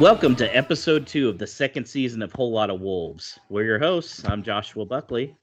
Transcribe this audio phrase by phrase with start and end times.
[0.00, 3.36] Welcome to episode two of the second season of Whole Lot of Wolves.
[3.48, 4.24] We're your hosts.
[4.24, 5.34] I'm Joshua Buckley.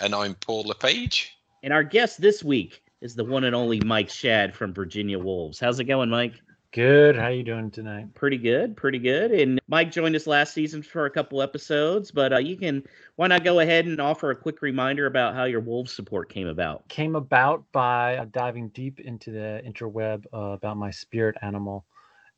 [0.00, 1.38] And I'm Paul LePage.
[1.62, 5.58] And our guest this week is the one and only Mike Shad from Virginia Wolves.
[5.58, 6.34] How's it going, Mike?
[6.72, 7.16] Good.
[7.16, 8.12] How are you doing tonight?
[8.14, 9.32] Pretty good, pretty good.
[9.32, 12.82] And Mike joined us last season for a couple episodes, but uh, you can
[13.16, 16.48] why not go ahead and offer a quick reminder about how your Wolves support came
[16.48, 16.86] about?
[16.88, 21.86] Came about by uh, diving deep into the interweb uh, about my spirit animal,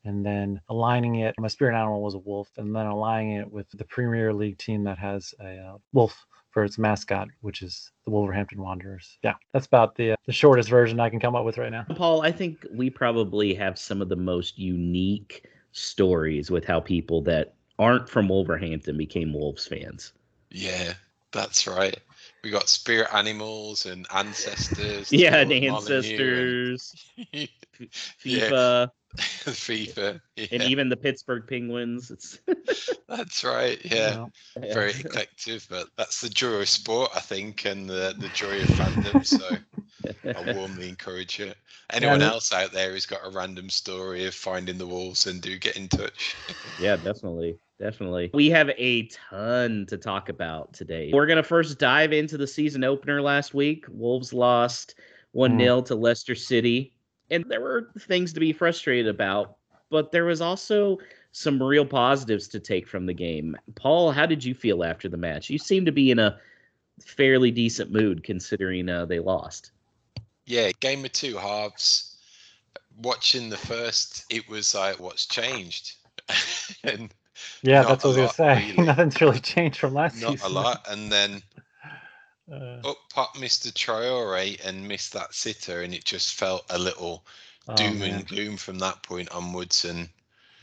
[0.05, 1.35] and then aligning it.
[1.37, 4.83] My spirit animal was a wolf, and then aligning it with the Premier League team
[4.83, 9.17] that has a uh, wolf for its mascot, which is the Wolverhampton Wanderers.
[9.23, 11.85] Yeah, that's about the uh, the shortest version I can come up with right now.
[11.95, 17.21] Paul, I think we probably have some of the most unique stories with how people
[17.23, 20.13] that aren't from Wolverhampton became Wolves fans.
[20.49, 20.93] Yeah,
[21.33, 21.97] that's right.
[22.43, 25.11] We got spirit animals and ancestors.
[25.11, 26.95] yeah, and ancestors.
[27.33, 27.49] And...
[28.23, 28.89] FIFA.
[29.45, 30.47] FIFA, yeah.
[30.51, 32.11] and even the Pittsburgh Penguins.
[32.11, 32.39] It's
[33.09, 33.79] that's right.
[33.83, 34.25] Yeah.
[34.59, 34.73] yeah.
[34.73, 38.67] very eclectic, but that's the joy of sport, I think, and the the joy of
[38.69, 39.25] fandom.
[39.25, 39.57] So
[40.23, 41.57] I warmly encourage it.
[41.91, 45.41] Anyone yeah, else out there who's got a random story of finding the wolves, and
[45.41, 46.35] do get in touch.
[46.79, 47.57] yeah, definitely.
[47.77, 48.31] Definitely.
[48.33, 51.11] We have a ton to talk about today.
[51.13, 53.85] We're going to first dive into the season opener last week.
[53.89, 54.95] Wolves lost
[55.33, 55.85] 1 0 mm.
[55.87, 56.93] to Leicester City
[57.31, 59.57] and there were things to be frustrated about,
[59.89, 60.99] but there was also
[61.31, 63.57] some real positives to take from the game.
[63.75, 65.49] Paul, how did you feel after the match?
[65.49, 66.39] You seem to be in a
[67.01, 69.71] fairly decent mood considering uh, they lost.
[70.45, 72.17] Yeah, game of two halves.
[73.01, 75.95] Watching the first, it was like, what's changed?
[76.83, 77.13] and
[77.61, 78.71] yeah, that's what I was gonna say.
[78.77, 78.87] Really.
[78.87, 80.53] Nothing's really changed from last not season.
[80.53, 81.41] Not a lot, and then
[82.51, 83.71] uh, up popped Mr.
[83.71, 87.25] Traore and missed that sitter, and it just felt a little
[87.67, 88.13] oh, doom man.
[88.13, 89.85] and gloom from that point onwards.
[89.85, 90.09] And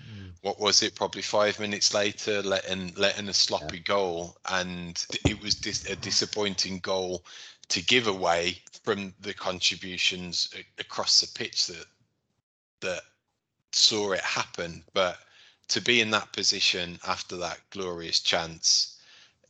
[0.02, 0.30] mm.
[0.42, 0.94] what was it?
[0.94, 3.82] Probably five minutes later, letting letting a sloppy yeah.
[3.84, 7.24] goal, and it was dis- a disappointing goal
[7.68, 11.86] to give away from the contributions across the pitch that
[12.80, 13.02] that
[13.72, 14.84] saw it happen.
[14.92, 15.18] But
[15.68, 18.91] to be in that position after that glorious chance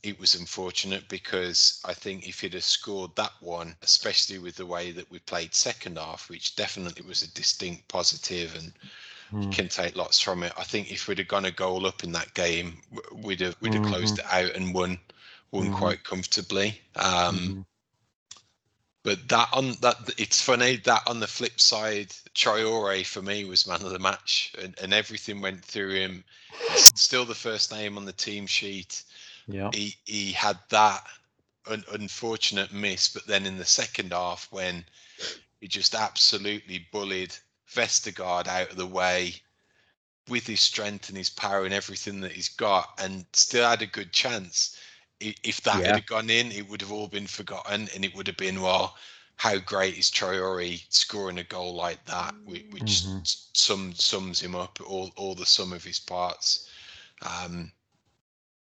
[0.03, 4.65] it was unfortunate because I think if he'd have scored that one, especially with the
[4.65, 8.73] way that we played second half, which definitely was a distinct positive and
[9.31, 9.51] mm.
[9.53, 10.51] can take lots from it.
[10.57, 12.81] I think if we'd have gone a goal up in that game,
[13.13, 13.93] we'd have we'd have mm-hmm.
[13.93, 14.99] closed it out and won
[15.51, 15.75] won mm-hmm.
[15.75, 16.81] quite comfortably.
[16.97, 17.61] Um, mm-hmm.
[19.03, 23.67] But that on that it's funny that on the flip side, Traore for me was
[23.67, 26.23] man of the match, and, and everything went through him.
[26.75, 29.03] still the first name on the team sheet
[29.47, 29.69] yeah.
[29.73, 31.03] He he had that
[31.67, 34.85] un- unfortunate miss, but then in the second half when
[35.59, 37.33] he just absolutely bullied
[37.69, 39.35] Vestergaard out of the way
[40.29, 43.87] with his strength and his power and everything that he's got, and still had a
[43.87, 44.77] good chance.
[45.19, 45.93] If that yeah.
[45.95, 48.97] had gone in, it would have all been forgotten, and it would have been well.
[49.35, 53.19] How great is Traore scoring a goal like that, which mm-hmm.
[53.23, 56.69] sum, sums him up all all the sum of his parts.
[57.21, 57.71] Um,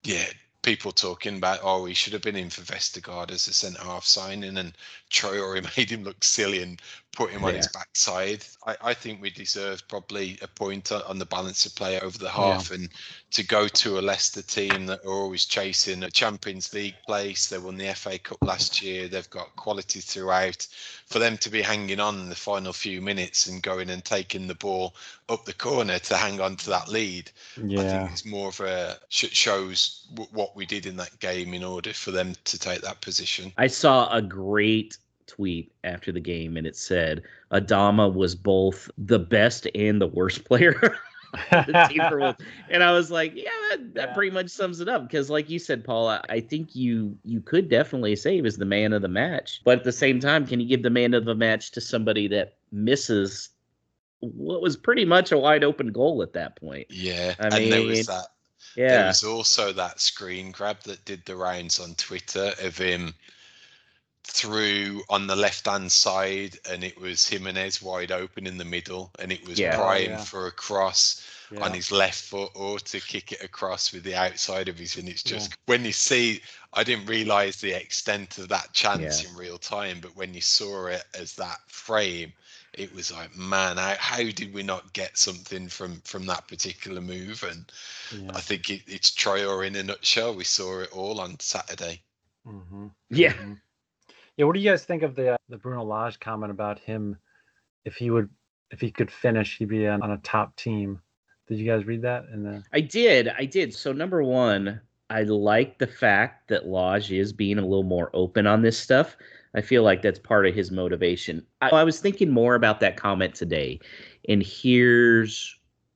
[0.03, 0.27] yeah,
[0.61, 4.05] people talking about, oh, he should have been in for Vestergaard as a centre half
[4.05, 4.73] signing, and
[5.09, 6.81] Traore made him look silly and
[7.11, 7.47] put him yeah.
[7.47, 8.45] on his backside.
[8.65, 12.29] I, I, think we deserved probably a point on the balance of play over the
[12.29, 12.77] half, yeah.
[12.77, 12.89] and
[13.31, 17.47] to go to a Leicester team that are always chasing a Champions League place.
[17.47, 19.07] They won the FA Cup last year.
[19.07, 20.67] They've got quality throughout.
[21.07, 24.47] For them to be hanging on in the final few minutes and going and taking
[24.47, 24.95] the ball
[25.27, 27.79] up the corner to hang on to that lead, yeah.
[27.79, 31.93] I think it's more of a shows what we did in that game in order
[31.93, 33.51] for them to take that position.
[33.57, 34.97] I saw a great
[35.29, 40.43] tweet after the game and it said Adama was both the best and the worst
[40.43, 40.97] player
[41.51, 44.13] and I was like, yeah, that, that yeah.
[44.13, 45.03] pretty much sums it up.
[45.03, 48.65] Because, like you said, Paul, I, I, think you you could definitely say as the
[48.65, 49.61] man of the match.
[49.63, 52.27] But at the same time, can you give the man of the match to somebody
[52.29, 53.49] that misses
[54.21, 56.87] what was pretty much a wide open goal at that point?
[56.89, 58.27] Yeah, I and mean, there was that.
[58.75, 63.13] Yeah, there was also that screen grab that did the rounds on Twitter of him
[64.23, 69.11] through on the left hand side and it was Jimenez wide open in the middle
[69.19, 69.75] and it was yeah.
[69.75, 70.23] Prime oh, yeah.
[70.23, 71.63] for a cross yeah.
[71.63, 75.09] on his left foot or to kick it across with the outside of his and
[75.09, 76.41] it's just when you see
[76.73, 80.87] I didn't realize the extent of that chance in real time but when you saw
[80.87, 82.31] it as that frame
[82.73, 87.01] it was like man how, how did we not get something from from that particular
[87.01, 87.71] move and
[88.35, 92.01] I think it, it's Traore in a nutshell we saw it all on Saturday
[92.45, 92.87] mm-hmm.
[93.09, 93.53] yeah mm-hmm.
[94.39, 97.17] Yeah, what do you guys think of the uh, the Bruno Lage comment about him?
[97.83, 98.29] If he would,
[98.71, 101.01] if he could finish, he'd be on, on a top team
[101.49, 102.23] Did you guys read that?
[102.33, 103.27] In the I did.
[103.37, 103.73] I did.
[103.73, 108.47] So number one, I like the fact that Lage is being a little more open
[108.47, 109.17] on this stuff.
[109.55, 111.45] I feel like that's part of his motivation.
[111.59, 113.81] I, I was thinking more about that comment today,
[114.29, 115.53] and here's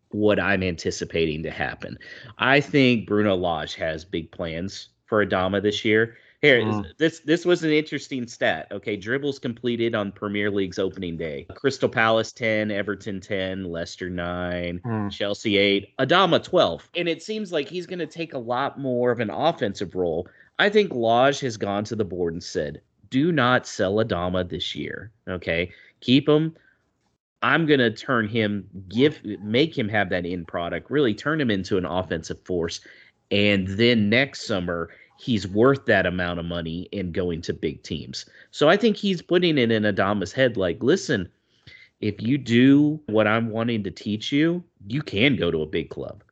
[0.10, 1.98] what I'm anticipating to happen.
[2.39, 6.18] I think Bruno Lage has big plans for Adama this year.
[6.44, 6.86] Here, mm.
[6.98, 8.68] this this was an interesting stat.
[8.69, 11.48] Okay, dribbles completed on Premier League's opening day.
[11.56, 15.10] Crystal Palace 10, Everton 10, Leicester 9, mm.
[15.10, 16.90] Chelsea 8, Adama 12.
[16.98, 20.28] And it seems like he's going to take a lot more of an offensive role.
[20.60, 24.75] I think Lage has gone to the board and said, "Do not sell Adama this
[24.75, 25.12] year.
[25.30, 25.72] Okay?
[26.01, 26.57] Keep him
[27.42, 31.78] I'm gonna turn him, give, make him have that end product, really turn him into
[31.78, 32.81] an offensive force,
[33.31, 38.25] and then next summer he's worth that amount of money and going to big teams.
[38.51, 41.30] So I think he's putting it in Adama's head, like, listen,
[42.01, 45.89] if you do what I'm wanting to teach you, you can go to a big
[45.89, 46.24] club,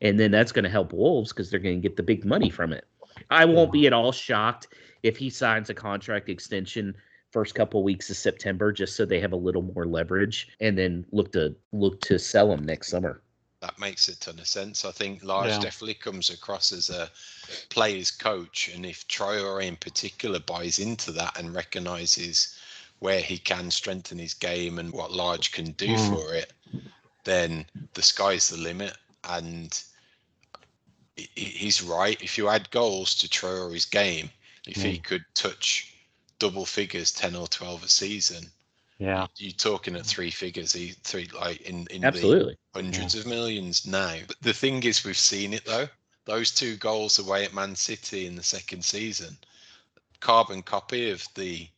[0.00, 2.50] and then that's going to help Wolves because they're going to get the big money
[2.50, 2.86] from it.
[3.30, 4.68] I won't be at all shocked
[5.02, 6.94] if he signs a contract extension
[7.30, 11.04] first couple weeks of September just so they have a little more leverage and then
[11.12, 13.20] look to look to sell them next summer.
[13.60, 14.84] That makes a ton of sense.
[14.84, 15.58] I think Lage yeah.
[15.58, 17.10] definitely comes across as a
[17.70, 22.56] player's coach, and if Traore in particular buys into that and recognizes
[23.00, 26.08] where he can strengthen his game and what Lage can do mm.
[26.08, 26.52] for it,
[27.24, 28.96] then the sky's the limit.
[29.24, 29.80] And
[31.16, 32.20] he's right.
[32.22, 34.30] If you add goals to Traore's game,
[34.66, 34.92] if mm.
[34.92, 35.94] he could touch
[36.38, 38.50] double figures, ten or twelve a season.
[38.98, 40.72] Yeah, you're talking at three figures,
[41.04, 43.20] three like in in absolutely the hundreds yeah.
[43.20, 44.16] of millions now.
[44.26, 45.86] But the thing is, we've seen it though.
[46.24, 49.36] Those two goals away at Man City in the second season,
[50.20, 51.68] carbon copy of the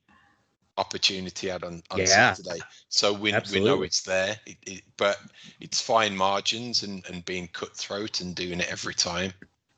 [0.76, 2.32] opportunity had on, on yeah.
[2.32, 2.61] Saturday.
[2.88, 5.19] So we, we know it's there, it, it, but
[5.61, 9.32] it's fine margins and, and being cutthroat and doing it every time.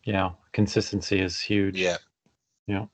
[0.05, 1.77] Yeah, consistency is huge.
[1.77, 1.99] Yeah.
[2.67, 2.87] Yeah.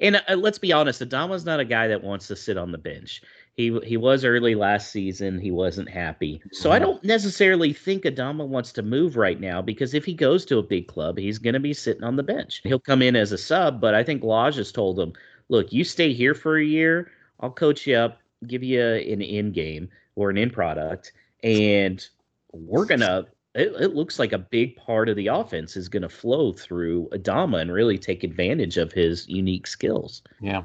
[0.00, 2.78] And uh, let's be honest, Adama's not a guy that wants to sit on the
[2.78, 3.22] bench.
[3.56, 5.40] He he was early last season.
[5.40, 6.42] He wasn't happy.
[6.52, 10.44] So I don't necessarily think Adama wants to move right now because if he goes
[10.46, 12.60] to a big club, he's going to be sitting on the bench.
[12.64, 15.14] He'll come in as a sub, but I think Lage has told him,
[15.48, 17.10] "Look, you stay here for a year.
[17.40, 21.12] I'll coach you up, give you an in game or an in product,
[21.42, 22.06] and
[22.52, 23.26] we're gonna
[23.56, 27.08] it, it looks like a big part of the offense is going to flow through
[27.12, 30.22] Adama and really take advantage of his unique skills.
[30.40, 30.64] Yeah.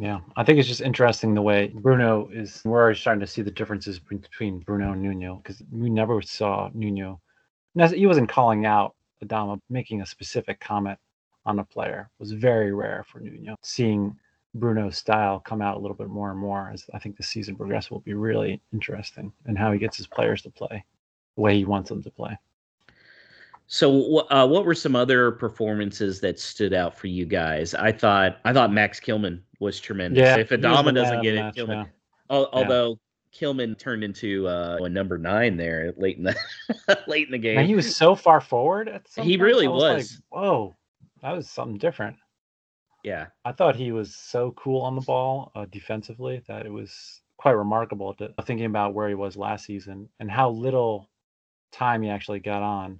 [0.00, 2.62] Yeah, I think it's just interesting the way Bruno is.
[2.64, 6.70] We're already starting to see the differences between Bruno and Nuno because we never saw
[6.72, 7.20] Nuno.
[7.92, 10.98] He wasn't calling out Adama, making a specific comment
[11.46, 13.56] on a player it was very rare for Nuno.
[13.62, 14.16] Seeing
[14.54, 17.56] Bruno's style come out a little bit more and more as I think the season
[17.56, 20.84] progresses will be really interesting and how he gets his players to play
[21.34, 22.38] the way he wants them to play.
[23.70, 27.74] So, uh, what were some other performances that stood out for you guys?
[27.74, 30.22] I thought I thought Max Kilman was tremendous.
[30.22, 31.86] Yeah, if Adama doesn't get it, Kilman.
[32.30, 32.98] Although
[33.32, 33.38] yeah.
[33.38, 36.36] Kilman turned into uh, a number nine there late in the
[37.06, 37.58] late in the game.
[37.58, 38.88] And he was so far forward.
[38.88, 39.46] At some he point.
[39.46, 39.82] really was.
[39.82, 40.22] was.
[40.32, 40.76] Like, Whoa,
[41.20, 42.16] that was something different.
[43.04, 47.20] Yeah, I thought he was so cool on the ball uh, defensively that it was
[47.36, 48.14] quite remarkable.
[48.14, 51.10] To, thinking about where he was last season and how little
[51.70, 52.98] time he actually got on.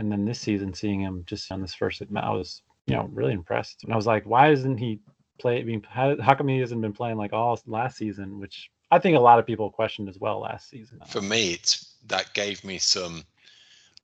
[0.00, 3.34] And then this season, seeing him just on this first, I was, you know, really
[3.34, 3.84] impressed.
[3.84, 4.98] And I was like, why isn't he
[5.38, 5.60] play?
[5.60, 8.40] I mean, how, how come he hasn't been playing like all last season?
[8.40, 11.00] Which I think a lot of people questioned as well last season.
[11.06, 13.24] For me, it's that gave me some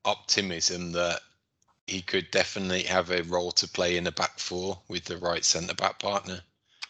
[0.05, 1.21] optimism that
[1.87, 5.47] he could definitely have a role to play in the back four with the right
[5.47, 6.41] centre back partner.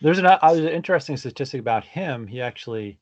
[0.01, 2.27] There's an, uh, an interesting statistic about him.
[2.27, 2.99] He actually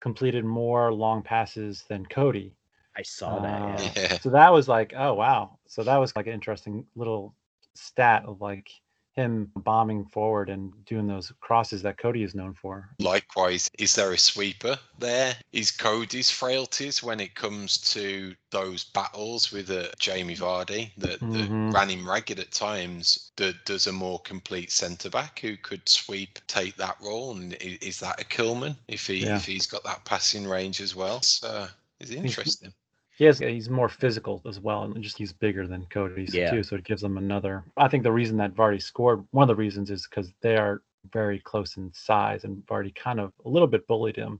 [0.00, 2.55] completed more long passes than Coady
[2.96, 3.80] I saw that.
[3.80, 3.90] Yeah.
[3.96, 4.18] yeah.
[4.18, 5.58] So that was like, oh wow.
[5.66, 7.34] So that was like an interesting little
[7.74, 8.70] stat of like
[9.16, 12.90] him bombing forward and doing those crosses that Coady is known for.
[13.00, 15.34] Likewise, is there a sweeper there?
[15.52, 21.70] Is Coady's frailties when it comes to those battles with uh, Jamie Vardy that, mm-hmm.
[21.70, 23.32] that ran him ragged at times?
[23.36, 27.34] That does a more complete centre back who could sweep take that role?
[27.34, 29.36] And is that a Kilman if he yeah.
[29.36, 31.22] if he's got that passing range as well?
[31.22, 31.68] So
[32.00, 32.74] it's interesting.
[33.16, 36.50] He has he's more physical as well, and just he's bigger than Coady yeah.
[36.50, 37.64] too, so it gives them another.
[37.78, 40.82] I think the reason that Vardy scored one of the reasons is because they are
[41.12, 44.38] very close in size, and Vardy kind of a little bit bullied him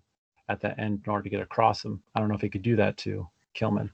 [0.51, 2.03] at the end in order to get across him.
[2.15, 3.89] I don't know if he could do that to Kilman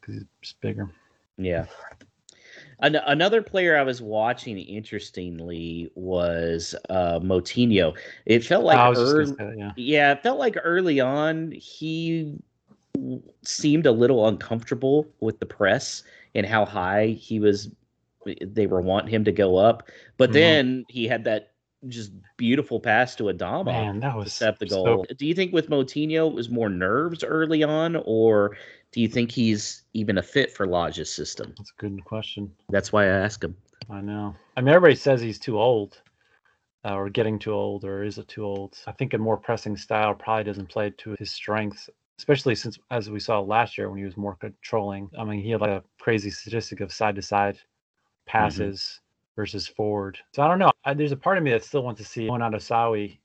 [0.00, 0.90] because he's just bigger.
[1.38, 1.66] Yeah.
[2.80, 7.96] An- another player I was watching, interestingly, was uh, Moutinho.
[8.26, 9.72] It felt like early, yeah.
[9.76, 12.36] yeah, it felt like early on he
[13.42, 16.02] seemed a little uncomfortable with the press
[16.34, 17.70] and how high he was.
[18.42, 19.88] They were wanting him to go up,
[20.18, 20.34] but Mhm.
[20.34, 21.52] then he had that
[21.88, 25.06] just beautiful pass to Adama Man, that to was set the so- goal.
[25.16, 28.58] Do you think with Moutinho it was more nerves early on, or
[28.92, 31.54] do you think he's even a fit for Lage's system?
[31.56, 32.52] That's a good question.
[32.68, 33.56] That's why I ask him.
[33.88, 34.34] I know.
[34.56, 36.02] I mean, everybody says he's too old,
[36.84, 38.76] uh, or getting too old, or is it too old?
[38.86, 41.88] I think a more pressing style probably doesn't play to his strengths,
[42.20, 45.08] especially since, as we saw last year, when he was more controlling.
[45.18, 47.58] I mean, he had like a crazy statistic of side to side
[48.26, 49.00] passes
[49.36, 50.18] versus forward.
[50.34, 50.70] So I don't know.
[50.84, 53.20] I, there's a part of me that still wants to see Owen Otasowie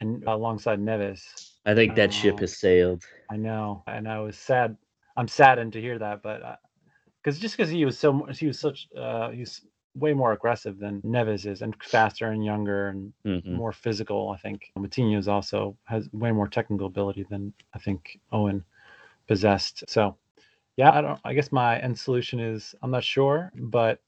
[0.00, 1.22] and alongside Neves.
[1.64, 2.38] I think that ship Oh.
[2.40, 3.04] has sailed.
[3.30, 4.76] I know, and I was sad.
[5.16, 6.56] I'm saddened to hear that, but uh,
[7.22, 9.60] because just because he was so, he was such, uh, he was
[9.98, 13.52] way more aggressive than Neves is, and faster and younger and Mhm.
[13.56, 14.30] more physical.
[14.30, 18.64] I think Moutinho is also has way more technical ability than I think Owen
[19.26, 19.84] possessed.
[19.88, 20.16] So,
[20.76, 21.20] yeah, I don't.
[21.24, 24.00] I guess my end solution is I'm not sure, but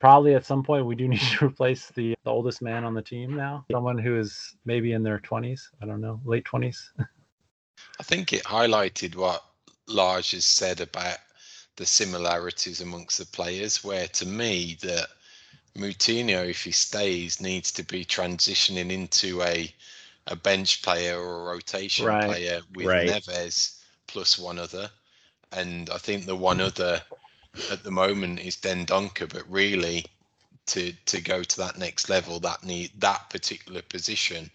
[0.00, 3.02] probably at some point we do need to replace the, the oldest man on the
[3.02, 3.64] team now.
[3.70, 5.70] Someone who is maybe in their 20s.
[5.82, 6.92] I don't know, late 20s.
[8.00, 9.42] I think it highlighted what
[9.86, 11.18] Lage has said about
[11.76, 15.08] the similarities amongst the players, where to me that
[15.76, 19.74] Moutinho, if he stays, needs to be transitioning into a
[20.26, 23.00] a bench player or a rotation Right, player with right.
[23.00, 24.90] Neves plus one other.
[25.52, 27.04] And I think the one other
[27.68, 30.06] at the moment is Dendoncker, but really
[30.66, 34.50] to to go to that next level, that need that particular position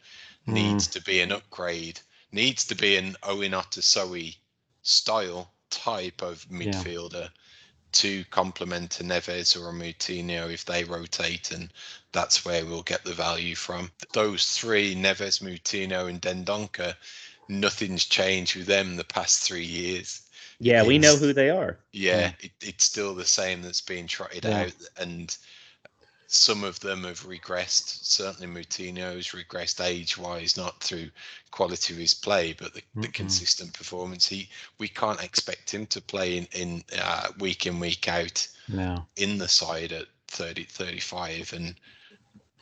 [0.46, 0.54] Hmm.
[0.54, 4.38] needs to be an upgrade, needs to be an Owen Otasowie
[4.84, 6.84] style type of Yeah.
[6.84, 7.30] midfielder
[7.92, 11.72] to complement a Neves or a Moutinho if they rotate, and
[12.12, 13.92] that's where we'll get the value from.
[14.14, 16.96] Those three, Neves, Moutinho, and Dendoncker,
[17.48, 20.22] nothing's changed with them the past three years.
[20.60, 21.78] Yeah, we know who they are.
[21.92, 24.66] Yeah, it, it's still the same that's being trotted Yeah.
[24.66, 25.36] out, and
[26.32, 28.04] some of them have regressed.
[28.06, 31.10] Certainly, Moutinho's regressed age-wise, not through
[31.50, 33.14] quality of his play, but the, the Mm-mm.
[33.14, 34.28] consistent performance.
[34.28, 39.08] He, we can't expect him to play in, in uh, week in week out No.
[39.18, 41.76] in the side at 30, 35, and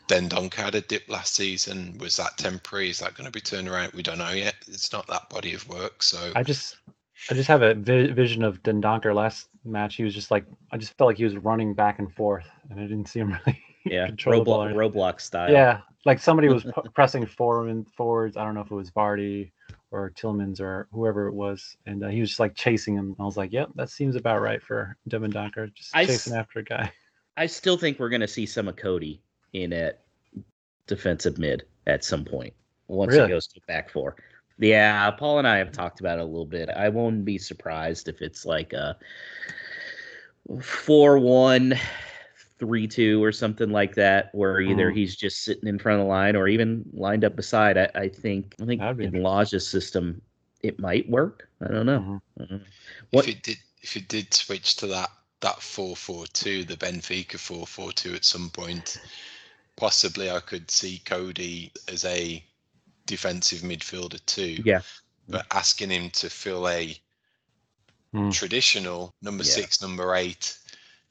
[0.08, 1.98] then Dunk had a dip last season.
[2.00, 2.90] Was that temporary?
[2.90, 3.92] Is that going to be turned around?
[3.92, 4.56] We don't know yet.
[4.68, 6.78] It's not that body of work, so I just
[7.30, 9.96] I just have a vi- vision of Dendoncker last match.
[9.96, 12.80] He was just like I just felt like he was running back and forth, and
[12.80, 13.62] I didn't see him really.
[13.86, 15.52] Yeah, control the ball Roblox, Roblox style.
[15.52, 18.36] Yeah, like somebody was pu- pressing forward forwards.
[18.36, 19.52] I don't know if it was Vardy
[19.92, 23.16] or Tielemans or whoever it was, and uh, he was just like chasing him.
[23.20, 26.60] I was like, "Yep, that seems about right for Dendoncker, just I s- chasing after
[26.60, 26.92] a guy."
[27.38, 29.22] I still think we're going to see some of Coady
[29.54, 30.02] in at
[30.88, 32.54] defensive mid at some point
[32.88, 33.26] once Really?
[33.26, 34.16] it goes to back four.
[34.60, 36.70] Yeah, Paul and I have talked about it a little bit.
[36.70, 38.98] I won't be surprised if it's like a
[40.62, 41.76] four one
[42.60, 44.96] three two or something like that, where either Mm.
[44.96, 47.78] he's just sitting in front of the line or even lined up beside.
[47.78, 50.22] I, I think I think That'd in Lage's system
[50.64, 51.50] it might work.
[51.62, 52.00] I don't know.
[52.00, 52.22] Mhm.
[52.40, 52.66] I don't know.
[53.12, 55.12] What- if it did if it did switch to that
[55.42, 59.00] that 442 the benfica 442 at some point
[59.76, 62.44] possibly i could see coady as a
[63.08, 64.82] defensive midfielder too Yeah.
[65.28, 66.96] but asking him to fill a
[68.14, 68.32] Mm.
[68.34, 69.52] traditional number Yeah.
[69.52, 70.58] six number eight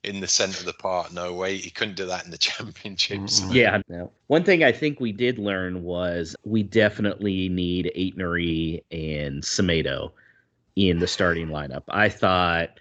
[0.02, 3.40] in the center of the park no way he couldn't do that in the championships
[3.40, 3.54] Mm-mm.
[3.54, 3.82] Yeah.
[3.88, 4.10] No.
[4.28, 10.12] One thing I think we did learn was we definitely need Aït-Nouri and Semedo
[10.76, 11.82] in the starting lineup.
[11.88, 12.78] I thought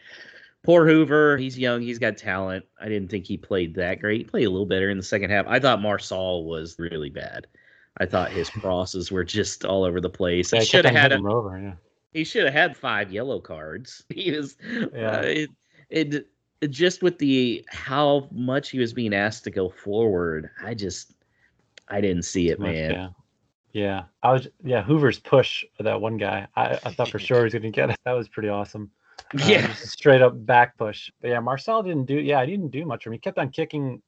[0.64, 2.66] poor Hoever, he's young, he's got talent.
[2.80, 4.20] I didn't think he played that great.
[4.20, 5.46] He played a little better in the second half.
[5.48, 7.48] I thought Marçal was really bad.
[7.98, 10.52] I thought his crosses were just all over the place.
[10.54, 11.60] Yeah, he should have had a, him over.
[11.60, 11.74] Yeah.
[12.14, 14.04] he should have had five yellow cards.
[14.10, 14.58] He was
[14.94, 15.18] Yeah.
[15.18, 15.50] uh, it,
[15.90, 16.28] it
[16.62, 20.50] it just with the how much he was being asked to go forward.
[20.64, 21.14] I just
[21.90, 22.92] I didn't see it, Much, man.
[22.92, 23.10] Yeah.
[23.74, 24.04] Yeah.
[24.24, 26.48] I was yeah, Hoever's push for that one guy.
[26.56, 27.98] I, I thought for sure he was gonna get it.
[28.06, 28.90] That was pretty awesome.
[29.34, 29.72] Uh, Yeah.
[29.74, 31.12] straight up back push.
[31.22, 33.06] But yeah, Marçal didn't do yeah, he didn't do much.
[33.06, 34.02] Mean he kept on kicking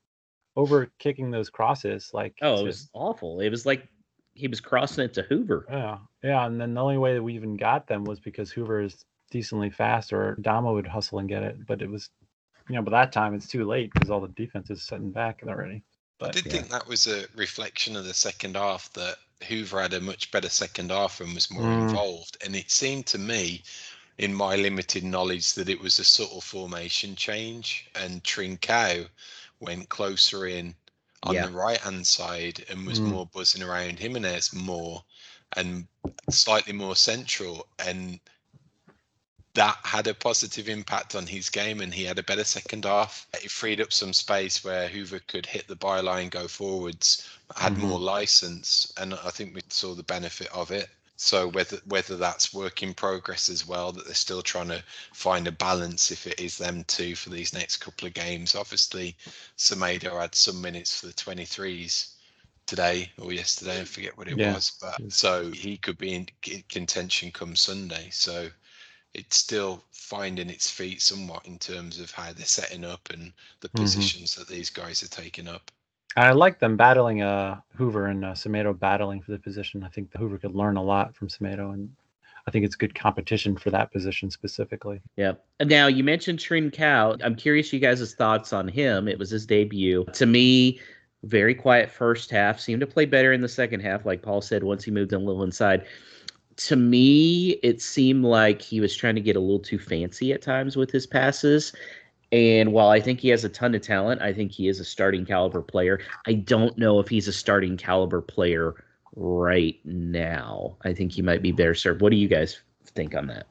[0.57, 3.39] over kicking those crosses like Oh, it to- was awful.
[3.39, 3.87] It was like
[4.33, 5.65] he was crossing it to Hoever.
[5.69, 5.97] yeah.
[6.23, 6.45] Yeah.
[6.45, 9.69] And then the only way that we even got them was because Hoever is decently
[9.69, 11.65] fast or Dama would hustle and get it.
[11.65, 12.09] But it was
[12.69, 15.41] you know, by that time it's too late because all the defense is setting back
[15.47, 15.75] already.
[15.77, 15.81] I
[16.19, 16.51] But did yeah.
[16.53, 20.49] think that was a reflection of the second half that Hoever had a much better
[20.49, 21.83] second half and was more Mm.
[21.83, 22.35] involved.
[22.43, 23.63] And it seemed to me,
[24.17, 27.87] in my limited knowledge, that it was a subtle formation change.
[27.95, 29.07] And Trincao
[29.59, 30.75] went closer in
[31.23, 31.47] on Yeah.
[31.47, 33.07] the right hand side and was Mm.
[33.07, 35.03] more buzzing around Jimenez more
[35.53, 35.87] and
[36.29, 37.67] slightly more central.
[37.79, 38.19] And
[39.53, 43.25] that had a positive impact on his game and he had a better second half.
[43.33, 47.87] It freed up some space where Hoever could hit the byline, go forwards, had mm-hmm.
[47.87, 50.89] more license, and I think we saw the benefit of it.
[51.17, 54.83] So whether whether that's work in progress as well, that they're still trying to
[55.13, 58.55] find a balance if it is them two for these next couple of games.
[58.55, 59.17] Obviously,
[59.57, 62.13] Semedo had some minutes for the 23s
[62.67, 64.53] today or yesterday, I forget what it yeah.
[64.53, 66.27] was, but so he could be in
[66.69, 68.09] contention come Sunday.
[68.11, 68.49] So
[69.13, 73.69] it's still finding its feet somewhat in terms of how they're setting up and the
[73.69, 73.81] mm-hmm.
[73.81, 75.71] positions that these guys are taking up.
[76.15, 79.83] I like them battling uh, Hoever and uh, Semedo battling for the position.
[79.83, 81.93] I think the Hoever could learn a lot from Semedo, and
[82.47, 85.01] I think it's good competition for that position specifically.
[85.15, 85.33] Yeah.
[85.59, 87.21] Now you mentioned Trincao.
[87.23, 89.07] I'm curious you guys' thoughts on him.
[89.07, 90.05] It was his debut.
[90.13, 90.79] To me,
[91.23, 92.59] very quiet first half.
[92.59, 94.63] Seemed to play better in the second half, like Paul said.
[94.63, 95.85] Once he moved a little inside,
[96.57, 100.41] to me, it seemed like he was trying to get a little too fancy at
[100.41, 101.73] times with his passes.
[102.31, 104.85] And while I think he has a ton of talent, I think he is a
[104.85, 106.01] starting caliber player.
[106.25, 108.75] I don't know if he's a starting caliber player
[109.15, 110.75] right now.
[110.83, 112.01] I think he might be better served.
[112.01, 113.47] What do you guys think on that?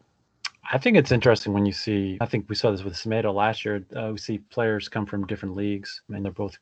[0.71, 2.19] I think it's interesting when you see.
[2.21, 3.85] I think we saw this with Semedo last year.
[3.95, 6.03] Uh, we see players come from different leagues.
[6.09, 6.59] I mean, they're both.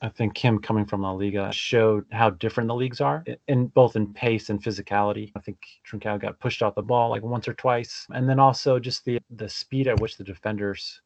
[0.00, 3.96] I think him coming from La Liga showed how different the leagues are, in both
[3.96, 5.32] in pace and physicality.
[5.36, 5.58] I think
[5.88, 9.18] Trincao got pushed off the ball like once or twice, and then also just the
[9.30, 11.00] the speed at which the defenders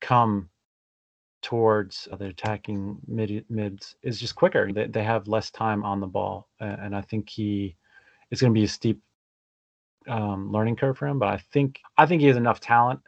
[0.00, 0.50] come
[1.42, 4.72] towards the attacking mid mids is just quicker.
[4.72, 7.76] They they have less time on the ball, and I think he
[8.30, 9.00] it's going to be a steep
[10.08, 11.18] um, learning curve for him.
[11.18, 13.00] But I think I think he has enough talent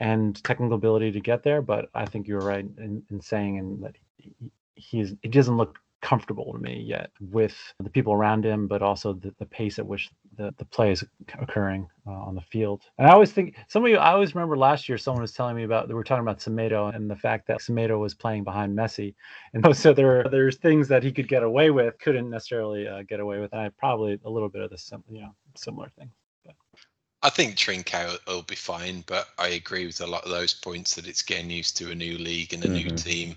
[0.00, 1.62] and technical ability to get there.
[1.62, 4.34] But I think you're right in, in saying and that he,
[4.74, 9.14] he's he doesn't look comfortable to me yet with the people around him, but also
[9.14, 11.04] the, the pace at which the, the play is
[11.40, 12.82] occurring uh, on the field.
[12.98, 15.56] And I always think some of you, I always remember last year someone was telling
[15.56, 18.76] me about, they were talking about Semedo and the fact that Semedo was playing behind
[18.76, 19.14] Messi.
[19.54, 23.20] And so there, there's things that he could get away with, couldn't necessarily uh, get
[23.20, 23.52] away with.
[23.52, 26.10] And I probably a little bit of the you know, similar thing.
[27.24, 30.94] I think Trincao will be fine, but I agree with a lot of those points
[30.96, 32.88] that it's getting used to a new league and a mm-hmm.
[32.88, 33.36] new team.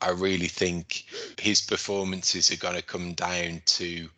[0.00, 1.04] I really think
[1.38, 4.08] his performances are going to come down to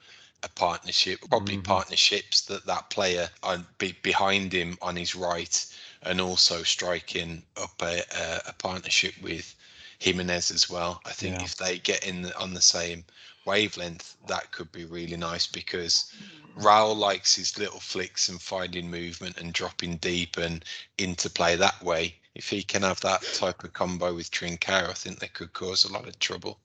[0.45, 1.63] a partnership, probably mm-hmm.
[1.63, 5.67] partnerships that that player on be behind him on his right,
[6.03, 9.53] and also striking up a, a, a partnership with
[9.99, 11.01] Jimenez as well.
[11.05, 11.45] I think yeah.
[11.45, 13.05] if they get in on the same
[13.49, 16.67] wavelength, that could be really nice because mm-hmm.
[16.67, 20.65] Raul likes his little flicks and finding movement and dropping deep and
[20.99, 22.17] into play that way.
[22.35, 25.85] If he can have that type of combo with Trincao, I think they could cause
[25.85, 26.61] a lot of trouble.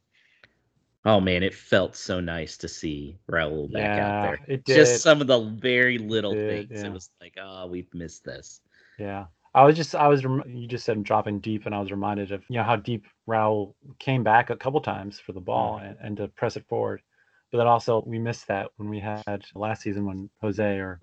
[1.05, 4.39] Oh man, it felt so nice to see Raul back yeah, out there.
[4.47, 4.75] It did.
[4.75, 6.81] Just some of the very little did, things.
[6.81, 6.89] Yeah.
[6.89, 8.61] It was like, oh, we've missed this.
[8.97, 9.25] Yeah.
[9.55, 12.43] I was just, I was, you just said dropping deep, and I was reminded of,
[12.49, 15.87] you know, how deep Raul came back a couple times for the ball mm.
[15.87, 17.01] and, and to press it forward.
[17.51, 20.99] But then also we missed that when we had last season when Jose or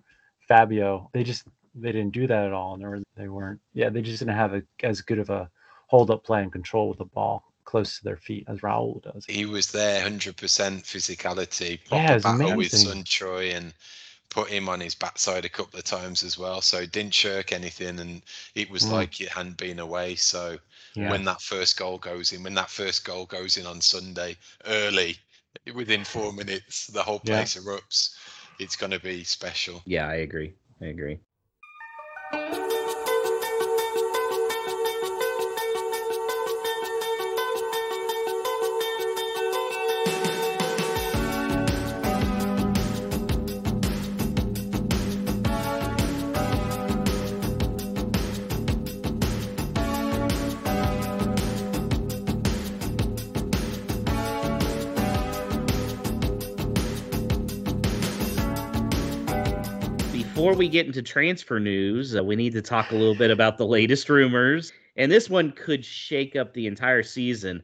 [0.49, 1.45] Fabio they just
[1.77, 4.35] they didn't do that at all, and they were they weren't yeah they just didn't
[4.35, 5.49] have a, as good of a
[5.87, 9.25] hold up play and control with the ball close to their feet as Raul does.
[9.27, 11.79] He was there, hundred percent physicality.
[11.93, 12.57] Yeah, battle amazing.
[12.57, 13.73] with Söyüncü and
[14.31, 16.61] put him on his backside a couple of times as well.
[16.61, 18.23] So didn't shirk anything, and
[18.55, 18.93] it was mm.
[18.93, 20.14] like it hadn't been away.
[20.14, 20.59] So
[20.95, 21.11] yeah.
[21.11, 25.19] when that first goal goes in, when that first goal goes in on Sunday early,
[25.75, 27.62] within four minutes the whole place yeah.
[27.62, 28.14] erupts
[28.59, 31.19] it's going to be special yeah i agree i agree
[60.51, 63.57] before we get into transfer news, uh, we need to talk a little bit about
[63.57, 64.73] the latest rumors.
[64.97, 67.63] And this one could shake up the entire season.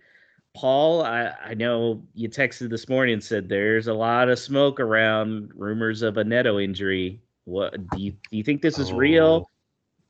[0.55, 4.79] Paul, I, I know you texted this morning and said there's a lot of smoke
[4.79, 7.21] around rumors of a Neto injury.
[7.45, 8.97] What do you do you think this is oh.
[8.97, 9.51] real?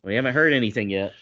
[0.03, 1.15] We haven't heard anything yet.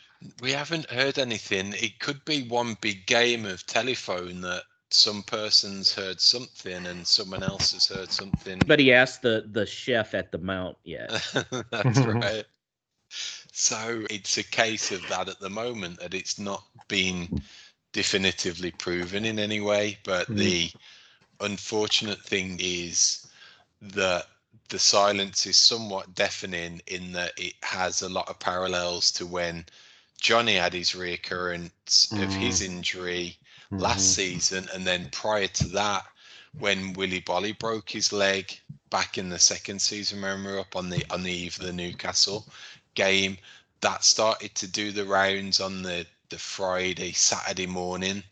[0.43, 1.73] We haven't heard anything.
[1.75, 7.43] It could be one big game of telephone that some person's heard something and someone
[7.43, 8.61] else has heard something.
[8.67, 11.11] But he asked the the chef at the mount yet.
[11.71, 12.45] That's right.
[13.53, 17.43] So it's a case of that at the moment that it's not been
[17.93, 19.99] definitively proven in any way.
[20.05, 20.37] But mm.
[20.37, 20.71] the
[21.41, 23.27] unfortunate thing is
[23.83, 24.27] that
[24.69, 29.67] the silence is somewhat deafening in that it has a lot of parallels to when
[30.21, 32.23] Johnny had his reoccurrence mm.
[32.23, 32.67] of his mm.
[32.67, 33.39] injury
[33.75, 33.83] mm-hmm.
[33.83, 36.05] last season, and then prior to that,
[36.59, 38.59] when Willy Boly broke his leg
[38.91, 41.67] back in the second season, when we were up on the on the eve of
[41.67, 42.47] the Newcastle
[42.95, 43.37] game,
[43.81, 48.23] that started to do the rounds on the the Friday Saturday morning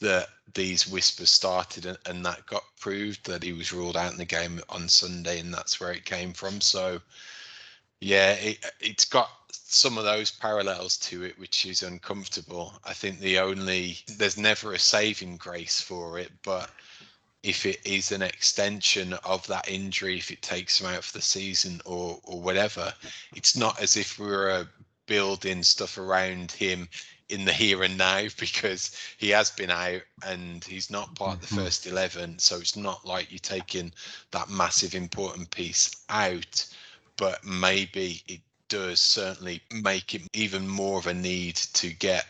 [0.00, 4.18] that these whispers started and, and that got proved that he was ruled out in
[4.18, 6.60] the game on Sunday and that's where it came from.
[6.60, 7.00] So
[8.00, 12.74] yeah, it, it's got some of those parallels to it, which is uncomfortable.
[12.84, 16.70] I think the only there's never a saving grace for it, but
[17.42, 21.22] if it is an extension of that injury, if it takes him out for the
[21.22, 22.92] season or or whatever,
[23.34, 24.66] it's not as if we were
[25.06, 26.88] building stuff around him
[27.28, 31.42] in the here and now because he has been out and he's not part mm-hmm.
[31.42, 31.64] of the mm-hmm.
[31.64, 33.92] first 11 so it's not like you're taking
[34.30, 36.66] that massive important piece out
[37.16, 38.40] but maybe it
[38.72, 42.26] does certainly make it even more of a need to get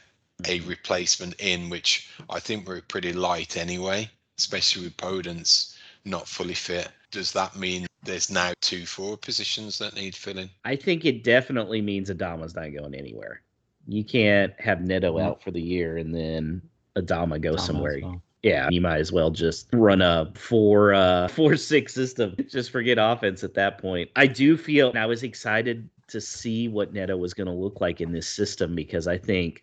[0.47, 0.69] a mm-hmm.
[0.69, 6.89] replacement in which i think we're pretty light anyway especially with podence not fully fit
[7.13, 11.81] does that mean there's now two forward positions that need filling i think it definitely
[11.81, 13.41] means adama's not going anywhere
[13.89, 15.27] you can't have Neto yeah.
[15.27, 16.63] out for the year and then
[16.97, 17.99] Adama go Adama somewhere.
[18.03, 18.23] Well.
[18.43, 22.35] Yeah, you might as well just run a four uh four six system.
[22.49, 24.11] Just forget offense at that point.
[24.17, 28.01] I do feel I was excited to see what Neto was going to look like
[28.01, 29.63] in this system because I think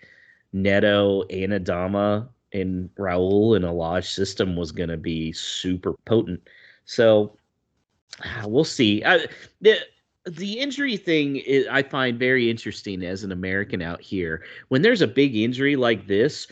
[0.54, 6.41] Neto and Adama and Raul in a Ilage system was going to be super potent.
[6.86, 7.38] So
[8.23, 9.04] ah, we'll see.
[9.04, 9.28] I,
[9.62, 9.78] the,
[10.25, 14.43] the injury thing is, I find very interesting as an American out here.
[14.69, 16.47] When there's a big injury like this,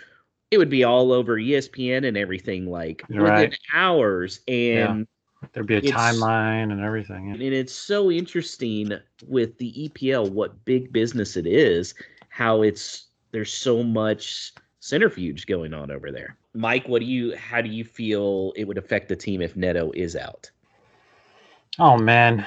[0.52, 3.60] it would be all over ESPN and everything like within right.
[3.74, 4.42] hours.
[4.48, 5.08] And.
[5.54, 7.28] There'd be a timeline and everything.
[7.28, 7.34] Yeah.
[7.34, 8.92] And it's so interesting
[9.28, 11.94] with the EPL what big business it is,
[12.30, 16.38] how it's there's so much centrifuge going on over there.
[16.54, 19.92] Mike, what do you how do you feel it would affect the team if Neto
[19.94, 20.50] is out?
[21.80, 22.46] Oh man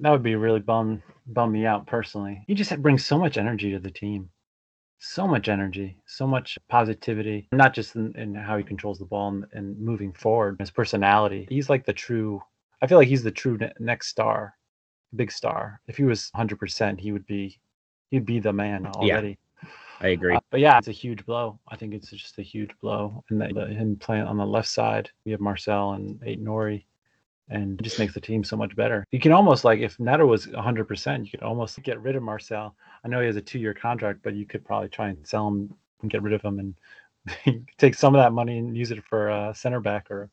[0.00, 2.42] that would be really bum bum me out personally.
[2.46, 4.30] He just brings so much energy to the team,
[4.98, 7.48] so much energy, so much positivity.
[7.52, 11.46] Not just in, in how he controls the ball and, and, moving forward, his personality.
[11.48, 12.42] He's like the true.
[12.82, 14.54] I feel like he's the true ne- next star,
[15.14, 15.80] big star.
[15.86, 17.58] If he was 100, percent he would be,
[18.10, 19.38] he'd be the man already.
[19.62, 19.68] Yeah,
[20.00, 20.34] I agree.
[20.36, 21.58] Uh, but yeah, it's a huge blow.
[21.68, 23.24] I think it's just a huge blow.
[23.30, 26.84] And that, him playing on the left side, we have Marçal and Aït-Nouri
[27.48, 29.04] and just makes the team so much better.
[29.12, 32.72] You can almost like if Neto was 100%, you could almost get rid of Marçal.
[33.04, 35.74] I know he has a two-year contract, but you could probably try and sell him
[36.02, 39.28] and get rid of him and take some of that money and use it for
[39.28, 40.30] a center back or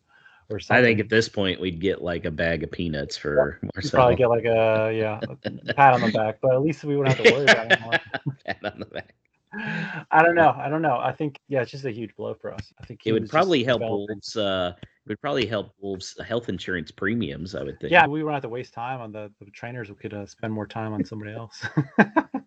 [0.50, 0.84] or something.
[0.84, 3.92] I think at this point we'd get like a bag of peanuts for yeah, Marçal.
[3.92, 7.18] Probably get like a yeah a pat on the back, but at least we wouldn't
[7.18, 8.00] have to worry about it anymore.
[8.46, 9.14] pat on the back.
[10.12, 10.54] I don't know.
[10.58, 10.98] I don't know.
[10.98, 12.74] I think yeah, it's just a huge blow for us.
[12.80, 14.36] I think it would probably help Wolves.
[14.36, 14.74] Uh,
[15.06, 17.56] it would probably help Wolves health insurance premiums.
[17.56, 17.92] I would think.
[17.92, 19.90] Yeah, we wouldn't have to waste time on the, the trainers.
[19.90, 21.62] We could uh, spend more time on somebody else.
[22.00, 22.40] uh,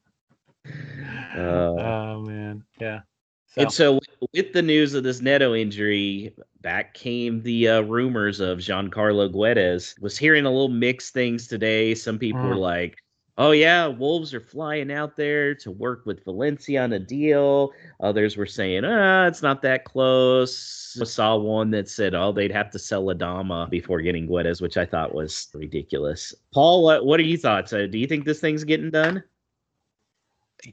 [1.37, 3.01] oh man, yeah.
[3.49, 3.61] So.
[3.63, 4.01] And so,
[4.33, 10.01] with the news of this Neto injury, back came the uh, rumors of Gonçalo Guedes.
[10.01, 11.95] Was hearing a little mixed things today.
[11.95, 12.49] Some people mm.
[12.49, 12.97] were like,
[13.39, 17.73] oh yeah, Wolves are flying out there to work with Valencia on a deal.
[18.01, 20.99] Others were saying, ah, it's not that close.
[21.01, 24.77] I saw one that said, oh, they'd have to sell Adama before getting Guedes, which
[24.77, 26.35] I thought was ridiculous.
[26.53, 27.73] Paul, what what are your thoughts?
[27.73, 29.23] Uh, do you think this thing's getting done?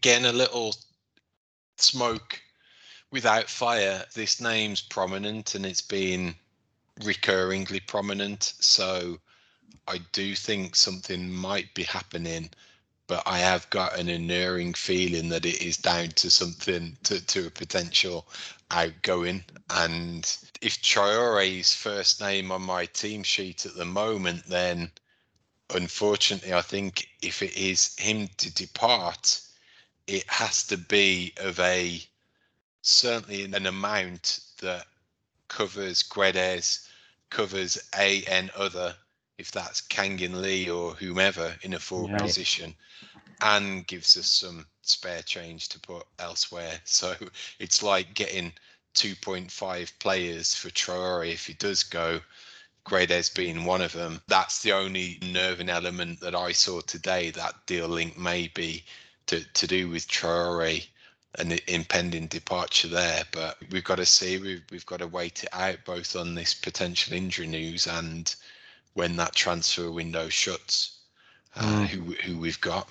[0.01, 0.73] Getting a little
[1.77, 2.39] smoke
[3.11, 4.03] without fire.
[4.15, 6.35] This name's prominent and it's been
[7.01, 8.53] recurringly prominent.
[8.59, 9.17] So
[9.87, 12.49] I do think something might be happening,
[13.07, 17.47] but I have got an inuring feeling that it is down to something to, to
[17.47, 18.27] a potential
[18.71, 19.45] outgoing.
[19.69, 20.25] And
[20.61, 24.91] if Traore's first name on my team sheet at the moment, then
[25.69, 29.39] unfortunately, I think if it is him to depart,
[30.07, 32.03] it has to be of a
[32.81, 34.87] certainly an amount that
[35.47, 36.87] covers Guedes,
[37.29, 38.95] covers a and other
[39.37, 42.17] if that's Kangin Lee or whomever in a forward yeah.
[42.17, 42.75] position,
[43.41, 46.79] and gives us some spare change to put elsewhere.
[46.85, 47.15] So
[47.59, 48.53] it's like getting
[48.95, 52.21] 2.5 players for Traore if he does go.
[52.85, 54.21] Guedes being one of them.
[54.27, 57.31] That's the only nerving element that I saw today.
[57.31, 58.83] That deal link may be
[59.27, 60.85] to, to do with Traore
[61.39, 63.23] and the impending departure there.
[63.31, 64.37] But we've got to see.
[64.37, 68.35] We've, we've got to wait it out both on this potential injury news and
[68.93, 70.99] when that transfer window shuts.
[71.55, 72.89] Uh, who who we've got.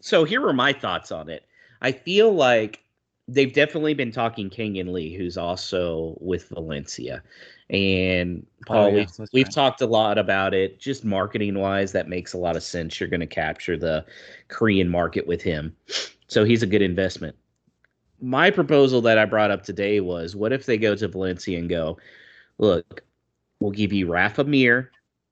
[0.00, 1.44] So here are my thoughts on it.
[1.82, 2.80] I feel like
[3.28, 7.22] they've definitely been talking Kangin Lee, who's also with Valencia.
[7.68, 9.54] And Paul, Oh, yeah, we've, we've right.
[9.54, 10.80] talked a lot about it.
[10.80, 12.98] Just marketing wise, that makes a lot of sense.
[12.98, 14.04] You're going to capture the
[14.48, 15.76] Korean market with him.
[16.28, 17.36] So he's a good investment.
[18.20, 21.68] My proposal that I brought up today was what if they go to Valencia and
[21.68, 21.98] go,
[22.58, 23.02] look,
[23.62, 24.90] we'll give you Rafa Mir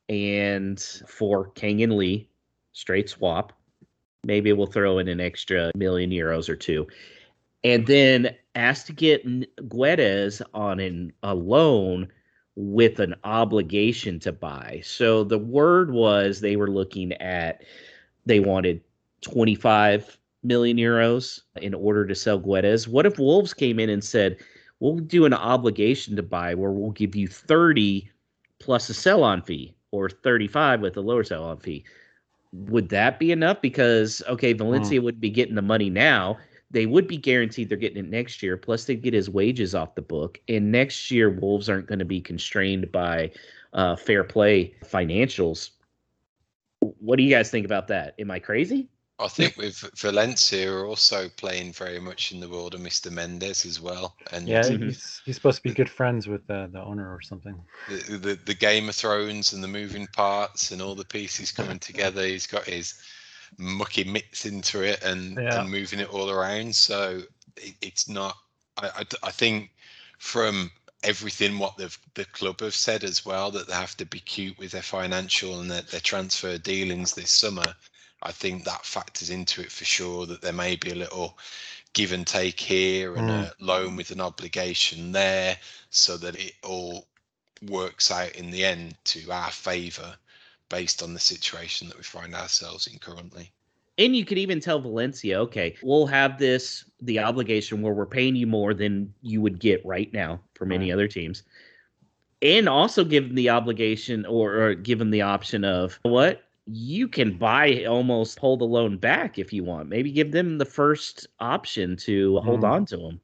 [0.09, 2.29] and for Kangin Lee,
[2.73, 3.53] straight swap.
[4.25, 6.87] Maybe we'll throw in an extra million euros or two.
[7.64, 9.27] And then ask to get
[9.69, 12.09] Guedes on an, a loan
[12.57, 14.81] with an obligation to buy.
[14.85, 17.64] So the word was they were looking at,
[18.27, 18.81] they wanted
[19.23, 22.87] 25 million euros in order to sell Guedes.
[22.87, 24.38] What if Wolves came in and said,
[24.79, 28.11] we'll do an obligation to buy where we'll give you 30
[28.61, 31.85] plus a sell on fee or 35 with a lower sell on fee?
[32.53, 33.61] Would that be enough?
[33.61, 36.38] Because, okay, Valencia would be getting the money now
[36.70, 38.57] they would be guaranteed they're getting it next year.
[38.57, 40.40] Plus, they'd get his wages off the book.
[40.49, 43.33] And next year, Wolves aren't going to be constrained by
[43.73, 45.70] uh, fair play financials.
[46.81, 48.14] What do you guys think about that?
[48.18, 48.88] Am I crazy?
[49.21, 53.11] I think with Valencia are also playing very much in the world of Mr.
[53.11, 54.85] Mendes as well, and Yeah, Mhm.
[54.89, 57.63] he's, he's supposed to be good friends with uh, the owner or something.
[57.89, 61.79] the, the the Game of Thrones and the moving parts and all the pieces coming
[61.79, 62.25] together.
[62.25, 62.95] He's got his
[63.59, 65.61] mucky mitts into it and, Yeah.
[65.61, 66.75] and moving it all around.
[66.75, 67.23] So
[67.57, 68.37] it, it's not.
[68.79, 69.71] I I think
[70.19, 70.71] from
[71.03, 74.59] everything what the the club have said as well that they have to be cute
[74.59, 77.75] with their financial and their, their transfer dealings this summer.
[78.23, 81.39] I think that factors into it for sure that there may be a little
[81.93, 83.53] give and take here and a mm.
[83.61, 85.57] loan with an obligation there
[85.91, 87.07] so that it all
[87.69, 90.15] works out in the end to our favour
[90.69, 93.51] based on the situation that we find ourselves in currently.
[93.99, 98.37] And you could even tell Valencia, okay, we'll have this the obligation where we're paying
[98.37, 100.95] you more than you would get right now from any Right.
[100.95, 101.43] other teams.
[102.41, 107.09] And also give them the obligation or, or give them the option of what you
[107.09, 109.88] can buy almost pull the loan back if you want.
[109.88, 112.70] Maybe give them the first option to hold Mm.
[112.70, 113.20] on to them.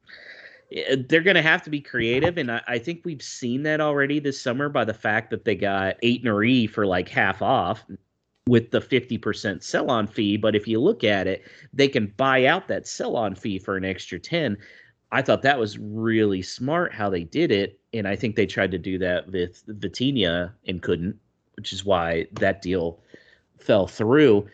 [1.07, 4.19] They're going to have to be creative, and I, I think we've seen that already
[4.19, 7.85] this summer by the fact that they got eight and for like half off
[8.47, 10.35] with the 50% sell on fee.
[10.35, 13.77] But if you look at it, they can buy out that sell on fee for
[13.77, 14.57] an extra 10.
[15.11, 17.79] I thought that was really smart how they did it.
[17.93, 21.17] And I think they tried to do that with Vitinha and couldn't,
[21.55, 22.99] which is why that deal
[23.59, 24.47] fell through.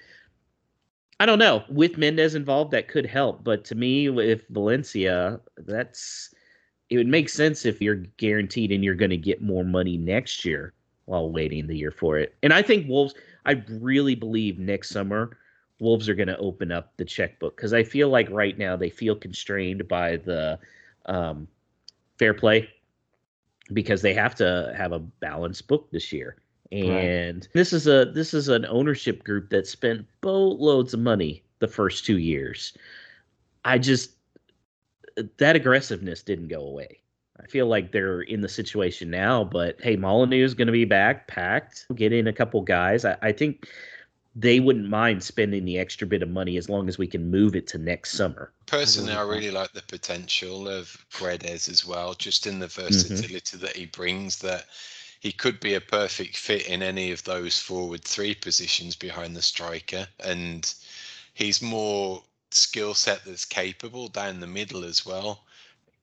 [1.19, 1.63] I don't know.
[1.69, 3.43] With Mendes involved, that could help.
[3.43, 6.33] But to me, with Valencia, that's
[6.89, 10.45] it would make sense if you're guaranteed and you're going to get more money next
[10.45, 10.73] year
[11.05, 12.35] while waiting the year for it.
[12.43, 15.37] And I think Wolves, I really believe next summer
[15.79, 18.89] Wolves are going to open up the checkbook because I feel like right now they
[18.89, 20.59] feel constrained by the
[21.07, 21.47] um,
[22.17, 22.69] fair play
[23.73, 26.37] because they have to have a balanced book this year.
[26.73, 31.67] And this is a this is an ownership group that spent boatloads of money the
[31.67, 32.75] first two years.
[33.63, 34.11] I just
[35.37, 36.99] that aggressiveness didn't go away.
[37.39, 40.85] I feel like they're in the situation now, but hey, Molyneux is going to be
[40.85, 41.85] back, packed.
[41.95, 43.05] Get in a couple guys.
[43.05, 43.67] I, I think
[44.35, 47.55] they wouldn't mind spending the extra bit of money as long as we can move
[47.55, 48.51] it to next summer.
[48.65, 52.83] Personally, I really like the potential of Guedes as well, just in the mm-hmm.
[52.83, 54.39] versatility that he brings.
[54.39, 54.65] That
[55.23, 59.41] he could be a perfect fit in any of those forward three positions behind the
[59.41, 60.73] striker, and
[61.33, 65.45] he's more skill set that's capable down the middle as well.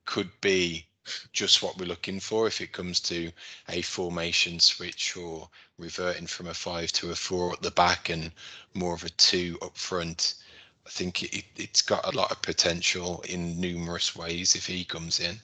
[0.07, 0.87] Could be
[1.35, 3.31] just what we're looking for if it comes to
[3.69, 8.33] a formation switch or reverting from a five to a four at the back and
[8.73, 10.37] more of a two up front.
[10.87, 15.21] I think it, it's got a lot of potential in numerous ways if he comes
[15.21, 15.39] in.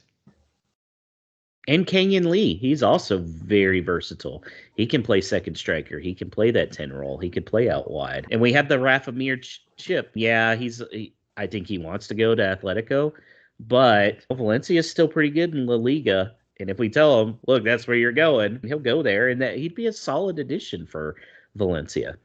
[1.69, 4.45] And Kangin Lee, he's also very versatile.
[4.77, 5.99] He can play second striker.
[5.99, 7.19] He can play that 10 role.
[7.19, 8.27] He could play out wide.
[8.31, 10.13] And we have the Rafa Mir ch- chip.
[10.15, 13.13] Yeah, he's he, I think he wants to go to Atletico,
[13.61, 16.35] but Valencia is still pretty good in La Liga.
[16.59, 19.57] And if we tell him, look, that's where you're going, he'll go there and that
[19.59, 21.17] he'd be a solid addition for
[21.55, 22.17] Valencia.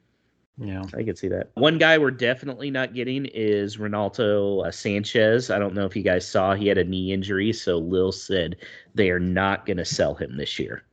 [0.57, 0.83] Yeah.
[0.95, 1.51] I can see that.
[1.55, 5.53] One guy we're definitely not getting is Renato uh, Sanches.
[5.53, 8.57] I don't know if you guys saw he had a knee injury, so Lille said
[8.93, 10.83] they are not going to sell him this year.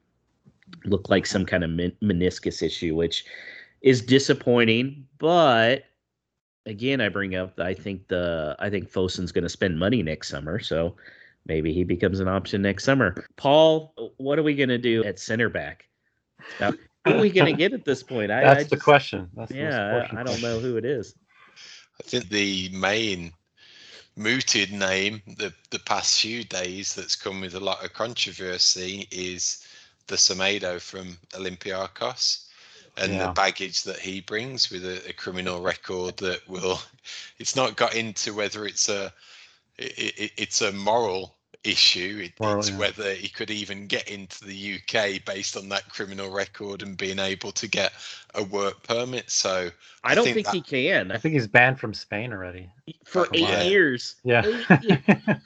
[0.85, 3.25] Looked like some kind of men- meniscus issue, which
[3.83, 5.07] is disappointing.
[5.18, 5.85] But
[6.66, 10.29] again, I bring up I think the I think Fosun's going to spend money next
[10.29, 10.97] summer, so
[11.47, 13.27] maybe he becomes an option next summer.
[13.37, 15.88] Paul, what are we going to do at center back?
[16.59, 16.77] Who
[17.11, 18.31] are we gonna get at this point?
[18.31, 19.31] I, That's I the question.
[19.37, 21.14] That's the most Yeah, important I, I don't know who it is.
[22.01, 23.35] I think the main
[24.16, 29.64] mooted name the the past few days that's come with a lot of controversy is
[30.09, 32.47] the Semedo from Olympiacos
[32.97, 33.21] and Yeah.
[33.21, 36.81] the baggage that he brings with a, a criminal record that will
[37.38, 39.12] it's not got into whether it's a
[39.79, 42.79] it, it, it's a moral issue it, Moral, it's yeah.
[42.79, 47.18] whether he could even get into the UK based on that criminal record and being
[47.18, 47.92] able to get
[48.35, 49.68] a work permit so
[50.05, 52.71] I don't think think, that- he can I think he's banned from Spain already.
[53.05, 53.66] for Come eight on.
[53.66, 54.14] years.
[54.25, 54.42] Yeah.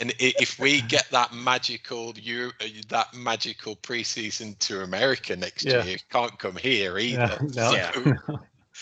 [0.00, 5.82] And if we get that magical Euro, uh, that magical preseason to America next Yeah.
[5.82, 7.24] year, it can't come here yeah.
[7.24, 7.46] either.
[7.54, 7.72] No.
[7.72, 7.92] Yeah.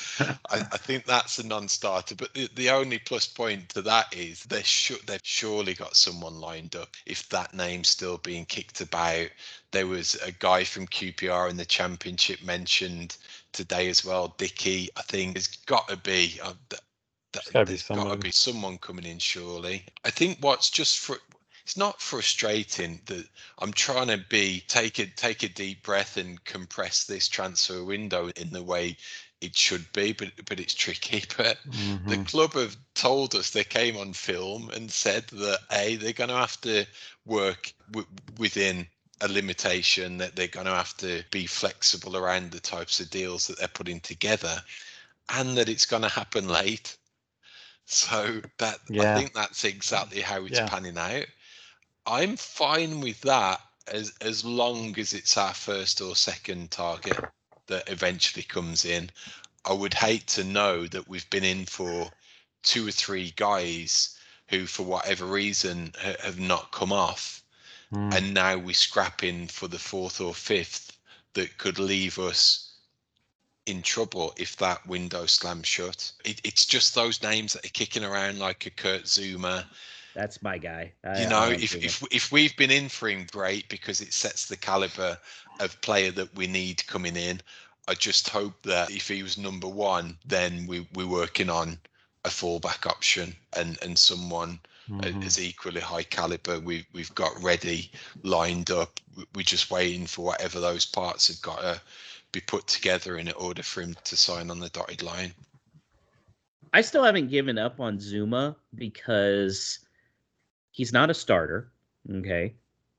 [0.21, 2.15] I, I think that's a non-starter.
[2.15, 6.41] But the, the only plus point to that is they should they've surely got someone
[6.41, 6.97] lined up.
[7.07, 9.29] If that name's still being kicked about,
[9.73, 13.17] there was a guy from QPR in the championship mentioned
[13.53, 14.35] today as well.
[14.39, 16.39] Dicky, I think there's got to be.
[16.43, 16.83] Uh, th-
[17.33, 19.85] th- There's gotta be there's got to be someone coming in surely.
[20.05, 21.19] I think what's just for
[21.67, 23.27] it's not frustrating that
[23.59, 28.29] I'm trying to be take a take a deep breath and compress this transfer window
[28.37, 28.97] in the way
[29.41, 31.25] it should be, but but it's tricky.
[31.37, 31.59] But
[32.07, 32.19] the Mhm.
[32.19, 36.37] club have told us they came on film and said that a they're going to
[36.37, 36.87] have to
[37.25, 38.89] work w- within
[39.21, 43.47] a limitation that they're going to have to be flexible around the types of deals
[43.47, 44.63] that they're putting together
[45.31, 46.97] and that it's going to happen late
[47.87, 50.61] so that i think that's exactly how it's Yeah.
[50.61, 51.27] panning out
[52.07, 57.25] i'm fine with that as as long as it's our first or second target
[57.67, 59.11] that eventually comes in
[59.65, 62.11] i would hate to know that we've been in for
[62.63, 64.17] two or three guys
[64.49, 67.43] who for whatever reason ha- have not come off
[67.93, 68.13] Mm.
[68.17, 70.99] and now we're scrapping for the fourth or fifth
[71.35, 72.73] that could leave us
[73.67, 76.11] in trouble if that window slams shut.
[76.25, 79.67] It, it's just those names that are kicking around like a Kurt Zouma.
[80.17, 80.93] That's my guy.
[81.05, 84.47] I- You know, if, if if we've been in for him, great because it sets
[84.47, 85.17] the caliber
[85.61, 87.41] of player that we need coming in.
[87.89, 91.79] I just hope that if he was number one, then we we're working on
[92.25, 95.25] a fallback option and and someone Mhm.
[95.25, 96.61] is equally high caliber.
[96.61, 97.91] We've we've got ready
[98.23, 99.01] lined up.
[99.35, 101.81] We're just waiting for whatever those parts have got to
[102.33, 105.35] be put together in order for him to sign on the dotted line.
[106.73, 109.79] I still haven't given up on Zouma because
[110.71, 111.73] he's not a starter.
[112.11, 112.55] Okay.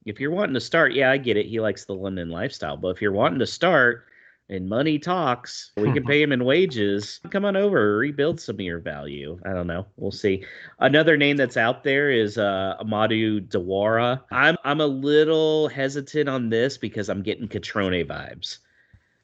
[0.08, 1.48] If you're wanting to start, yeah, I get it.
[1.48, 2.78] He likes the London lifestyle.
[2.78, 4.06] But if you're wanting to start
[4.50, 7.20] and money talks, we can pay him in wages.
[7.30, 9.38] Come on over, rebuild some of your value.
[9.46, 9.86] I don't know.
[9.98, 10.46] We'll see.
[10.80, 14.22] Another name that's out there is uh Amadou Diawara.
[14.32, 18.60] I'm I'm a little hesitant on this because I'm getting Cutrone vibes.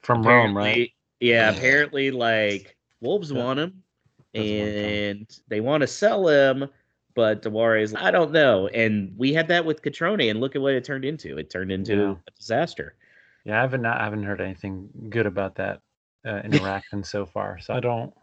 [0.02, 0.91] From Rome, right?
[1.22, 1.58] Yeah, Yeah.
[1.58, 3.41] apparently, like Wolves Yeah.
[3.41, 3.84] want him,
[4.34, 4.86] Does want him.
[4.86, 6.67] and they want to sell him,
[7.15, 8.67] but Diawara's I don't know.
[8.67, 11.38] And we had that with Cutrone, and look at what it turned into.
[11.38, 12.15] It turned into Yeah.
[12.28, 12.95] a disaster.
[13.45, 15.82] Yeah, I haven't I haven't heard anything good about that
[16.26, 17.60] uh, interaction so far.
[17.60, 18.13] So I don't.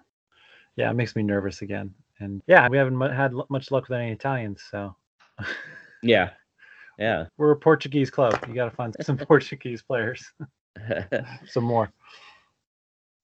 [0.76, 1.92] Yeah, it makes me nervous again.
[2.20, 4.62] And yeah, we haven't had much luck with any Italians.
[4.70, 4.94] So
[6.03, 6.31] Yeah,
[6.98, 7.26] yeah.
[7.37, 8.42] we're a Portuguese club.
[8.48, 10.24] You got to find some Portuguese players,
[11.46, 11.92] some more.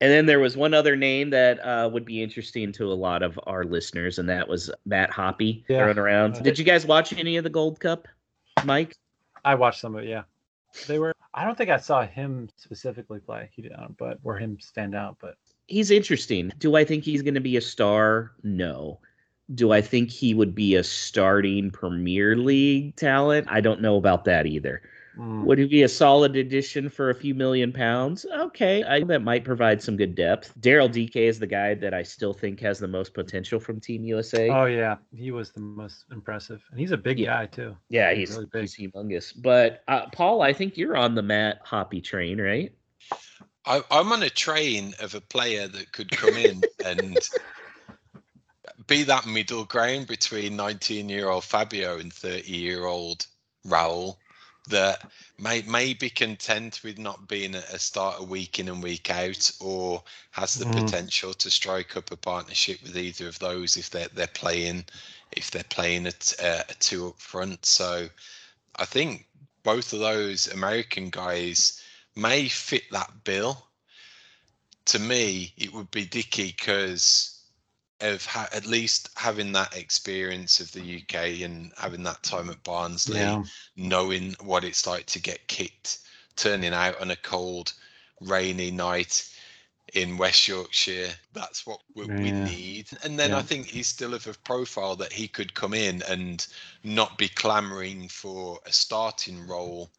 [0.00, 3.38] Then there was one other name that uh, would be interesting to a lot of
[3.46, 5.78] our listeners, and that was Matt Hoppe Yeah.
[5.84, 6.36] throwing around.
[6.36, 8.06] Uh, Did you guys watch any of the Gold Cup,
[8.64, 8.96] Mike?
[9.44, 10.08] I watched some of it.
[10.08, 10.24] Yeah,
[10.86, 11.14] they were.
[11.32, 13.48] I don't think I saw him specifically play.
[13.52, 15.16] He didn't, but or him stand out.
[15.20, 16.52] But he's interesting.
[16.58, 18.32] Do I think he's going to be a star?
[18.42, 19.00] No.
[19.54, 23.46] Do I think he would be a starting Premier League talent?
[23.48, 24.82] I don't know about that either.
[25.16, 28.26] Mm, Would he be a solid addition for a few million pounds?
[28.26, 30.52] Okay, I think that might provide some good depth.
[30.60, 34.04] Daryl Dike is the guy that I still think has the most potential from Team
[34.04, 34.50] USA.
[34.50, 37.34] oh yeah, he was the most impressive, and he's a big Yeah.
[37.34, 37.76] guy too.
[37.88, 38.60] yeah, he's, really big.
[38.62, 39.32] he's humongous.
[39.40, 42.72] But uh, Paul, I think you're on the Matt Hoppe train, right?
[43.64, 47.26] I, I'm on a train of a player that could come in and
[48.86, 53.26] be that middle ground between 19 year old Fabio and 30 year old
[53.66, 54.16] Raul
[54.66, 59.10] that may, may be content with not being a, a starter week in and week
[59.10, 60.02] out or
[60.32, 60.72] has the Mhm.
[60.72, 64.84] potential to strike up a partnership with either of those if they're, they're playing
[65.32, 68.08] if they're playing at uh, a two up front so
[68.76, 69.26] I think
[69.62, 71.82] both of those American guys
[72.14, 73.66] may fit that bill.
[74.86, 77.35] To me, it would be Dicky because
[78.00, 82.62] of ha- at least having that experience of the UK and having that time at
[82.64, 83.44] Barnsley, Yeah,
[83.76, 85.98] knowing what it's like to get kicked,
[86.36, 87.72] turning out on a cold
[88.20, 89.28] rainy night
[89.94, 91.10] in West Yorkshire.
[91.32, 92.88] That's what we, we need.
[93.02, 96.46] And then I think he's still of a profile that he could come in and
[96.84, 99.90] not be clamoring for a starting role,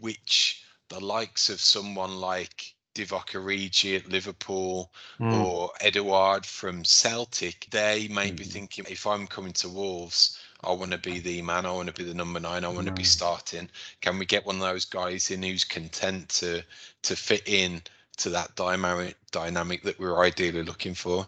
[0.00, 5.44] which the likes of someone like Divock Origi at Liverpool Mm.
[5.44, 8.52] or Edouard from Celtic, they may be Mhm.
[8.52, 11.66] thinking, if I'm coming to Wolves, I want to be the man.
[11.66, 12.64] I want to be the number nine.
[12.64, 13.06] I want to be Mm.
[13.06, 13.70] starting.
[14.00, 16.64] Can we get one of those guys in who's content to
[17.02, 17.82] to fit in
[18.16, 21.26] to that dynamic dynamic that we're ideally looking for?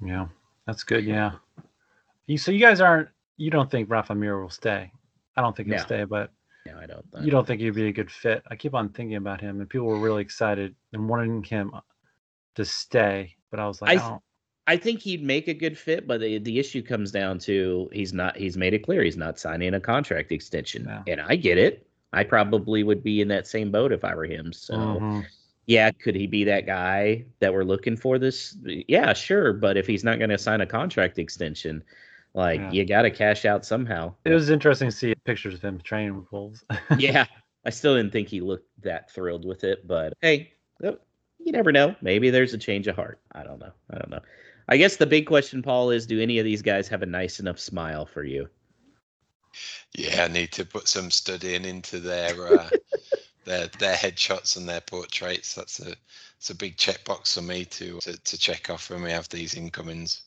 [0.00, 0.28] Yeah,
[0.66, 1.04] that's good.
[1.04, 1.32] Yeah.
[2.26, 3.08] You, so you guys aren't.
[3.36, 4.90] You don't think Rafa Mir will stay?
[5.36, 5.84] I don't think he'll No.
[5.84, 6.32] stay, but
[6.76, 7.04] I don't.
[7.22, 8.42] you don't think he'd be a good fit.
[8.50, 11.72] I keep on thinking about him, and people were really excited and wanting him
[12.56, 13.36] to stay.
[13.50, 14.22] But I was like, I I, don't.
[14.66, 18.12] I think he'd make a good fit, but the, the issue comes down to he's
[18.12, 18.36] not.
[18.36, 21.02] He's made it clear he's not signing a contract extension, No.
[21.06, 21.86] and I get it.
[22.12, 24.52] I probably would be in that same boat if I were him.
[24.52, 25.26] So Mhm.
[25.66, 28.18] yeah, could he be that guy that we're looking for?
[28.18, 29.52] This, yeah, sure.
[29.52, 31.82] But if he's not going to sign a contract extension,
[32.34, 32.70] like Yeah.
[32.72, 34.14] you got to cash out somehow.
[34.24, 36.64] It was interesting to see pictures of him training with Wolves.
[36.98, 37.26] yeah,
[37.64, 40.52] I still didn't think he looked that thrilled with it, but hey,
[40.84, 40.92] uh,
[41.38, 41.94] you never know.
[42.00, 43.20] Maybe there's a change of heart.
[43.32, 43.72] I don't know.
[43.90, 44.20] I don't know.
[44.68, 47.40] I guess the big question, Paul, is do any of these guys have a nice
[47.40, 48.48] enough smile for you?
[49.96, 52.68] Yeah, I need to put some studying into their uh,
[53.44, 55.54] their their headshots and their portraits.
[55.54, 55.94] That's a
[56.36, 59.54] it's a big checkbox for me to, to to check off when we have these
[59.54, 60.22] incomings.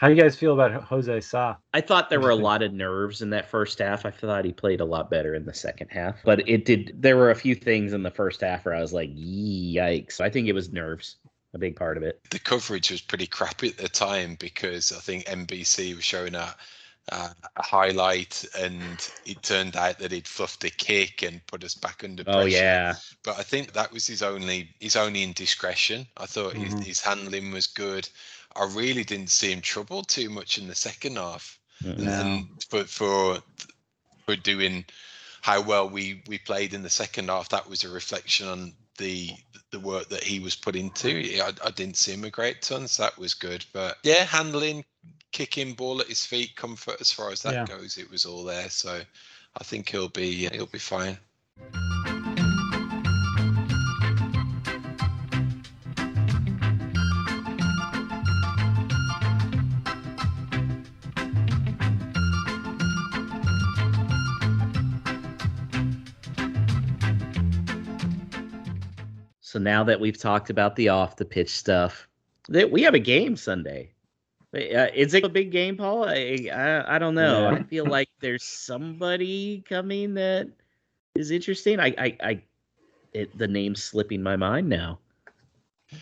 [0.00, 1.56] How do you guys feel about Jose Sa?
[1.74, 4.06] I thought there were a lot of nerves in that first half.
[4.06, 6.94] I thought he played a lot better in the second half, but it did.
[6.96, 10.30] There were a few things in the first half where I was like, "Yikes!" I
[10.30, 11.16] think it was nerves,
[11.52, 12.18] a big part of it.
[12.30, 16.54] The coverage was pretty crappy at the time because I think NBC was showing a,
[17.12, 21.74] uh, a highlight, and it turned out that he'd fluffed a kick and put us
[21.74, 22.38] back under pressure.
[22.38, 26.06] Oh yeah, but I think that was his only his only indiscretion.
[26.16, 26.78] I thought Mhm.
[26.78, 28.08] his, his handling was good.
[28.56, 31.58] I really didn't see him troubled too much in the second half.
[31.82, 31.98] Mm-mm.
[31.98, 32.12] No.
[32.12, 33.38] and for for
[34.26, 34.84] for doing
[35.42, 39.30] how well we we played in the second half, that was a reflection on the
[39.70, 41.40] the work that he was put into.
[41.42, 43.64] I, I didn't see him a great ton, so that was good.
[43.72, 44.84] But yeah, handling,
[45.32, 47.64] kicking, ball at his feet, comfort as far as that Yeah.
[47.64, 48.68] goes, it was all there.
[48.68, 49.00] So
[49.56, 51.16] I think he'll be he'll be fine.
[69.50, 72.06] So now that we've talked about the off the pitch stuff,
[72.50, 73.90] that we have a game Sunday.
[74.54, 76.08] Uh, is it a big game, Paul?
[76.08, 77.50] I I, I don't know.
[77.50, 77.56] Yeah.
[77.56, 80.48] I feel like there's somebody coming that
[81.16, 81.80] is interesting.
[81.80, 82.42] I I, I
[83.12, 85.00] it, the name's slipping my mind now.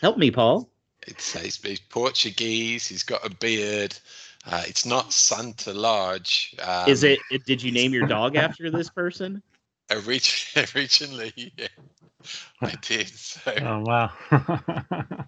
[0.02, 0.68] Help me, Paul.
[1.06, 2.86] It's he's, he's Portuguese.
[2.86, 3.98] He's got a beard.
[4.44, 6.54] Uh, it's not Santa Large.
[6.62, 7.46] Um, is it, it?
[7.46, 9.42] Did you name your dog after this person?
[9.90, 11.54] orig- originally?
[11.56, 11.68] Yeah,
[12.60, 13.08] I did.
[13.08, 14.12] So Oh wow,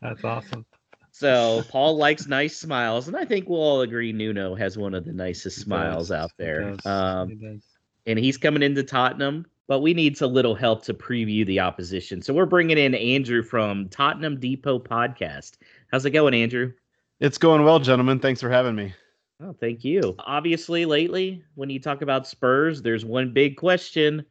[0.00, 0.64] that's awesome.
[1.10, 5.04] So Paul likes nice smiles, and I think we'll all agree Nuno has one of
[5.04, 6.70] the nicest He smiles does, out he there.
[6.72, 7.62] does, Um, he does.
[8.06, 12.20] and he's coming into Tottenham, but we need a little help to preview the opposition.
[12.20, 15.58] So we're bringing in Andrew from Tottenham Depot Podcast.
[15.92, 16.72] How's it going, Andrew?
[17.20, 18.18] It's going well, gentlemen.
[18.18, 18.92] Thanks for having me.
[19.40, 20.16] Oh, thank you.
[20.18, 24.24] Obviously, lately, when you talk about Spurs, there's one big question.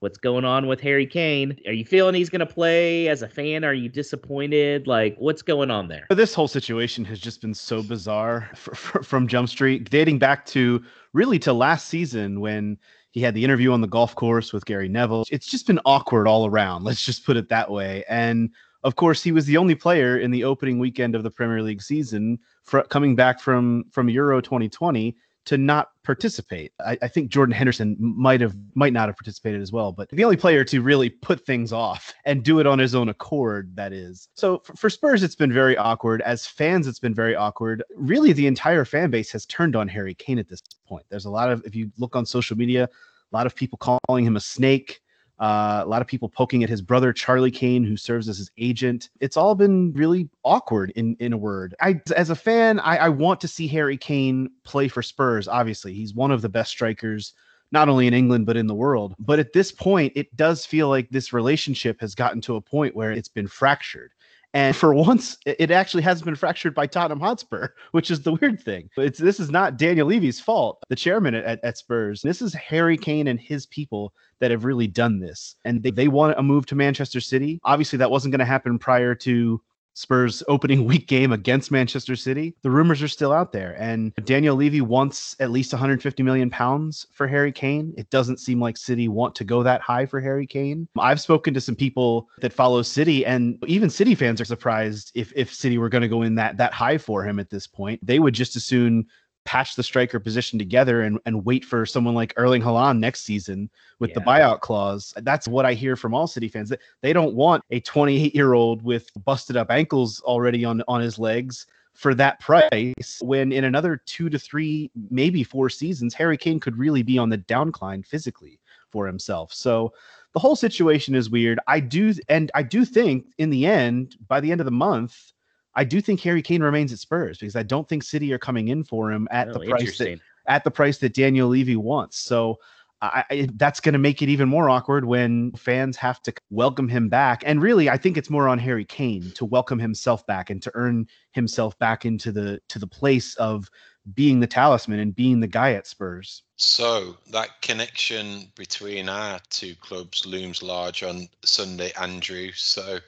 [0.00, 1.58] What's going on with Harry Kane?
[1.66, 3.64] Are you feeling he's going to play as a fan?
[3.64, 4.86] Are you disappointed?
[4.86, 6.06] Like, what's going on there?
[6.10, 10.46] This whole situation has just been so bizarre f f from Jump Street, dating back
[10.46, 10.84] to
[11.14, 12.78] really to last season when
[13.10, 15.24] he had the interview on the golf course with Gary Neville.
[15.32, 16.84] It's just been awkward all around.
[16.84, 18.04] Let's just put it that way.
[18.08, 18.50] And
[18.84, 21.82] of course, he was the only player in the opening weekend of the Premier League
[21.82, 25.16] season fr- coming back from from Euro 2020
[25.48, 26.72] to not participate.
[26.84, 30.22] I, I think Jordan Henderson might have might not have participated as well, but the
[30.22, 33.94] only player to really put things off and do it on his own accord, that
[33.94, 34.28] is.
[34.34, 36.20] So for, for Spurs, it's been very awkward.
[36.20, 37.82] As fans, it's been very awkward.
[37.96, 41.06] Really, the entire fan base has turned on Harry Kane at this point.
[41.08, 44.26] There's a lot of, if you look on social media, a lot of people calling
[44.26, 45.00] him a snake.
[45.40, 48.50] Uh, a lot of people poking at his brother Charlie Kane, who serves as his
[48.58, 49.10] agent.
[49.20, 51.74] It's all been really awkward, in in a word.
[51.80, 55.46] I, as a fan, I, I want to see Harry Kane play for Spurs.
[55.46, 57.34] Obviously, he's one of the best strikers,
[57.70, 59.14] not only in England but in the world.
[59.18, 62.96] But at this point, it does feel like this relationship has gotten to a point
[62.96, 64.12] where it's been fractured.
[64.54, 68.60] And for once, it actually hasn't been fractured by Tottenham Hotspur, which is the weird
[68.62, 68.88] thing.
[68.96, 72.22] It's this is not Daniel Levy's fault, the chairman at, at Spurs.
[72.22, 75.56] This is Harry Kane and his people that have really done this.
[75.64, 77.60] And they, they want a move to Manchester City.
[77.64, 79.60] Obviously, that wasn't going to happen prior to
[79.98, 82.54] Spurs opening week game against Manchester City.
[82.62, 87.06] The rumors are still out there, and Daniel Levy wants at least 150 million pounds
[87.12, 87.92] for Harry Kane.
[87.98, 90.86] It doesn't seem like City want to go that high for Harry Kane.
[90.96, 95.32] I've spoken to some people that follow City, and even City fans are surprised if
[95.34, 98.04] if City were going to go in that that high for him at this point.
[98.06, 99.06] They would just as soon
[99.48, 103.70] patch the striker position together and, and wait for someone like Erling Haaland next season
[103.98, 104.16] with yeah.
[104.16, 105.14] the buyout clause.
[105.22, 106.68] That's what I hear from all City fans.
[106.68, 111.00] That they don't want a 28 year old with busted up ankles already on on
[111.00, 116.36] his legs for that price when in another two to three, maybe four seasons, Harry
[116.36, 119.54] Kane could really be on the downcline physically for himself.
[119.54, 119.94] So
[120.34, 121.58] the whole situation is weird.
[121.66, 125.32] I do, and I do think in the end, by the end of the month,
[125.78, 128.66] I do think Harry Kane remains at Spurs because I don't think City are coming
[128.66, 130.18] in for him at oh, the price that
[130.48, 132.18] at the price that Daniel Levy wants.
[132.18, 132.58] So
[133.00, 136.88] I, I, that's going to make it even more awkward when fans have to welcome
[136.88, 137.44] him back.
[137.46, 140.72] And really, I think it's more on Harry Kane to welcome himself back and to
[140.74, 143.70] earn himself back into the to the place of
[144.14, 146.42] being the talisman and being the guy at Spurs.
[146.56, 152.50] So that connection between our two clubs looms large on Sunday, Andrew.
[152.52, 152.98] So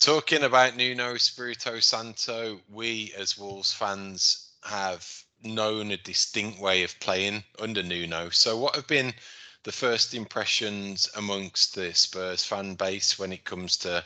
[0.00, 5.06] Talking about Nuno Espirito Santo, we as Wolves fans have
[5.42, 8.30] known a distinct way of playing under Nuno.
[8.30, 9.14] So, what have been
[9.62, 14.04] the first impressions amongst the Spurs fan base when it comes to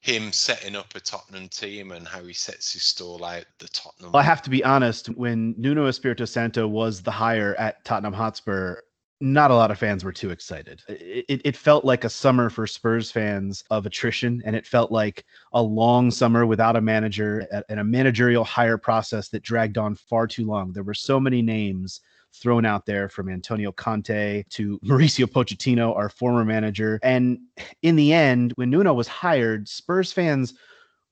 [0.00, 4.14] him setting up a Tottenham team and how he sets his stall out the Tottenham?
[4.14, 8.82] I have to be honest, when Nuno Espirito Santo was the hire at Tottenham Hotspur,
[9.20, 10.82] not a lot of fans were too excited.
[10.88, 15.24] It, it, felt like a summer for Spurs fans of attrition, and it felt like
[15.52, 20.26] a long summer without a manager and a managerial hire process that dragged on far
[20.26, 20.72] too long.
[20.72, 22.00] There were so many names
[22.34, 27.00] thrown out there from Antonio Conte to Mauricio Pochettino, our former manager.
[27.02, 27.38] And
[27.82, 30.52] in the end, when Nuno was hired, Spurs fans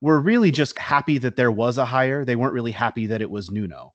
[0.02, 2.26] were really just happy that there was a hire.
[2.26, 3.94] They weren't really happy that it was Nuno.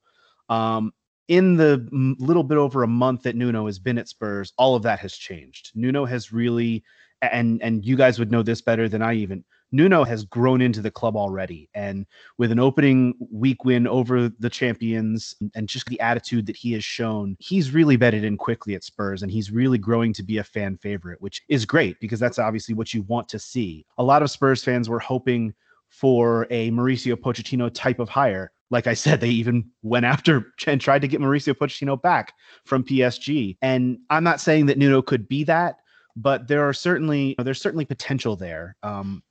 [0.50, 0.94] Um,
[1.30, 1.88] in the
[2.20, 5.14] little bit over a month that Nuno has been at Spurs, all of that has
[5.16, 5.72] changed.
[5.76, 6.84] Nuno has really,
[7.22, 9.46] and and you guys would know this better than I even.
[9.72, 12.08] Nuno has grown into the club already, and
[12.40, 16.84] with an opening week win over the champions, and just the attitude that he has
[16.84, 20.44] shown, he's really bedded in quickly at Spurs, and he's really growing to be a
[20.44, 23.86] fan favorite, which is great because that's obviously what you want to see.
[24.00, 25.54] A lot of Spurs fans were hoping
[25.90, 30.80] for a Mauricio Pochettino type of hire like I said, they even went after and
[30.80, 32.34] tried to get Mauricio Pochettino back
[32.66, 33.58] from PSG.
[33.62, 35.78] And I'm not saying that Nuno could be that,
[36.16, 38.76] but there are certainly there's certainly potential there.
[38.84, 39.24] Um,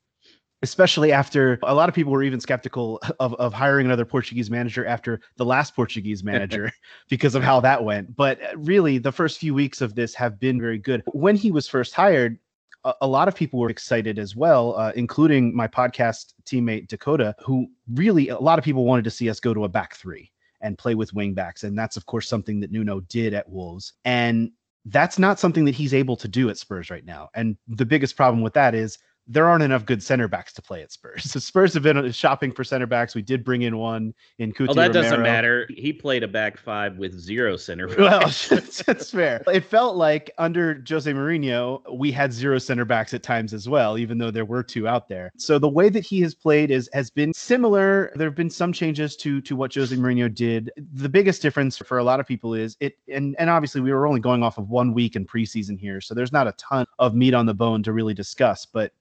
[0.63, 4.85] especially after a lot of people were even skeptical of, of hiring another Portuguese manager
[4.87, 6.73] after the last Portuguese manager
[7.09, 8.15] because of how that went.
[8.17, 11.03] But really, the first few weeks of this have been very good.
[11.13, 12.39] When he was first hired,
[12.85, 17.35] a, a lot of people were excited as well, uh, including my podcast teammate Dakota,
[17.45, 20.31] who really a lot of people wanted to see us go to a back three
[20.61, 24.51] and play with wingbacks, and that's of course something that Nuno did at Wolves, and
[24.87, 27.29] that's not something that he's able to do at Spurs right now.
[27.35, 28.99] And the biggest problem with that is
[29.29, 31.25] there aren't enough good center backs to play at Spurs.
[31.29, 33.15] So Spurs have been shopping for center backs.
[33.15, 34.71] We did bring in one in Cuti.
[34.71, 35.03] Oh, that Romero.
[35.03, 35.69] doesn't matter.
[35.69, 38.51] He played a back five with zero center backs.
[38.51, 39.43] Well, that's fair.
[39.53, 43.99] It felt like under Jose Mourinho, we had zero center backs at times as well,
[43.99, 45.31] even though there were two out there.
[45.37, 48.11] So the way that he has played is has been similar.
[48.15, 50.71] There have been some changes to to what Jose Mourinho did.
[50.95, 54.07] The biggest difference for a lot of people is it, and and obviously we were
[54.07, 57.15] only going off of one week in preseason here, so there's not a ton of
[57.15, 58.65] meat on the bone to really discuss.
[58.65, 58.93] But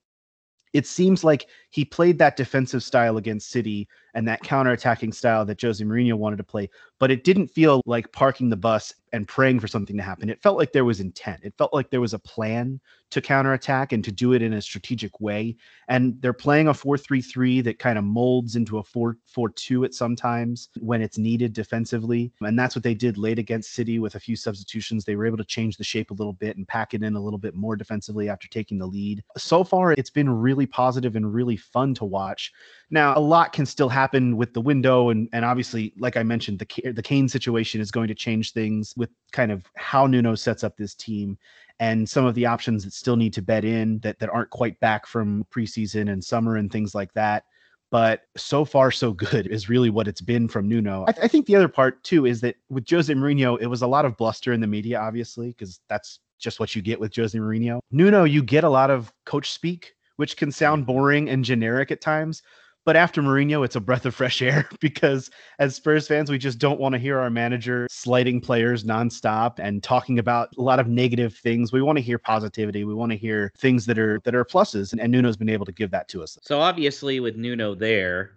[0.74, 3.88] it seems like he played that defensive style against City
[4.18, 6.68] and that counter-attacking style that Jose Mourinho wanted to play,
[7.00, 10.30] but it didn't feel like parking the bus and praying for something to happen.
[10.30, 11.40] It felt like there was intent.
[11.44, 14.62] It felt like there was a plan to counterattack and to do it in a
[14.62, 15.56] strategic way.
[15.88, 21.02] And they're playing a 4-3-3 that kind of molds into a 4-4-2 at sometimes when
[21.02, 22.34] it's needed defensively.
[22.42, 25.06] And that's what they did late against City with a few substitutions.
[25.06, 27.22] They were able to change the shape a little bit and pack it in a
[27.22, 29.24] little bit more defensively after taking the lead.
[29.38, 32.52] So far, it's been really positive and really fun to watch.
[32.90, 36.60] Now, a lot can still happen with the window, and and obviously, like I mentioned,
[36.60, 40.64] the the Kane situation is going to change things with kind of how Nuno sets
[40.64, 41.38] up this team
[41.80, 44.80] and some of the options that still need to bed in that that aren't quite
[44.80, 47.46] back from preseason and summer and things like that.
[47.90, 51.06] But so far, so good is really what it's been from Nuno.
[51.08, 53.82] I, th- I think the other part too is that with Jose Mourinho, it was
[53.82, 57.16] a lot of bluster in the media, obviously, because that's just what you get with
[57.16, 57.80] Jose Mourinho.
[57.92, 62.02] Nuno, you get a lot of coach speak which can sound boring and generic at
[62.02, 62.44] times.
[62.88, 65.30] But after Mourinho, it's a breath of fresh air because
[65.60, 69.84] as Spurs fans, we just don't want to hear our manager slighting players nonstop and
[69.84, 71.74] talking about a lot of negative things.
[71.74, 72.86] We want to hear positivity.
[72.86, 75.66] We want to hear things that are that are pluses, and, and Nuno's been able
[75.66, 76.40] to give that to us.
[76.42, 78.32] So obviously, with Nuno there,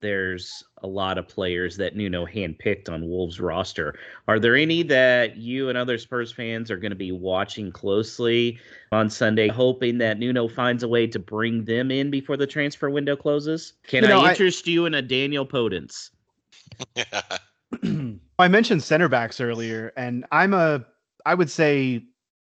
[0.00, 3.98] there's a lot of players that Nuno handpicked on Wolves roster.
[4.28, 8.58] Are there any that you and other Spurs fans are going to be watching closely
[8.92, 12.90] on Sunday, hoping that Nuno finds a way to bring them in before the transfer
[12.90, 13.74] window closes?
[13.86, 14.70] Can you know, I interest I...
[14.70, 16.10] you in a Daniel Podence?
[18.38, 20.84] I mentioned center backs earlier, and I'm a,
[21.26, 22.04] I would say,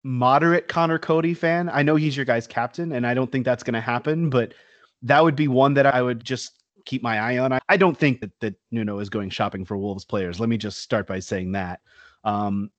[0.04, 1.70] moderate Conor Coady fan.
[1.72, 4.54] I know he's your guy's captain, and I don't think that's going to happen, but
[5.02, 6.57] that would be one that I would just
[6.88, 7.60] keep my eye on.
[7.68, 10.40] I, don't think that, that Nuno is going shopping for Wolves players.
[10.40, 11.82] Let me just start by saying that.
[12.24, 12.72] Um,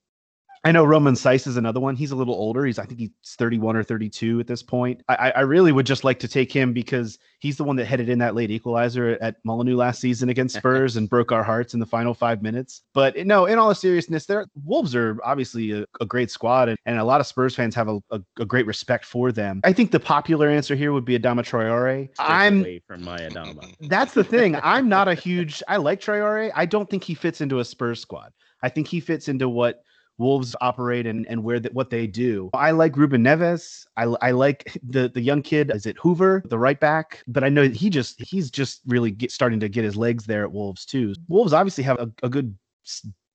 [0.64, 1.96] I know Romain Saïss is another one.
[1.96, 2.64] He's a little older.
[2.64, 5.02] He's I think he's 31 or 32 at this point.
[5.08, 8.08] I, I really would just like to take him because he's the one that headed
[8.08, 11.80] in that late equalizer at Molineux last season against Spurs and broke our hearts in
[11.80, 12.82] the final five minutes.
[12.94, 16.98] But no, in all seriousness, there Wolves are obviously a, a great squad, and, and,
[16.98, 19.60] a lot of Spurs fans have a, a, a, great respect for them.
[19.64, 22.08] I think the popular answer here would be Adama Traore.
[22.18, 23.72] I'm from my Adama.
[23.88, 24.56] That's the thing.
[24.62, 25.62] I'm not a huge.
[25.68, 26.50] I like Traore.
[26.54, 28.32] I don't think he fits into a Spurs squad.
[28.62, 29.84] I think he fits into what
[30.18, 32.50] Wolves operate and, and where the, what they do.
[32.52, 33.86] I like Ruben Neves.
[33.96, 35.70] I, I like the the young kid.
[35.74, 37.22] Is it Hoever, the right back?
[37.26, 40.42] But I know he just he's just really get, starting to get his legs there
[40.42, 41.14] at Wolves too.
[41.28, 42.56] Wolves obviously have a, a good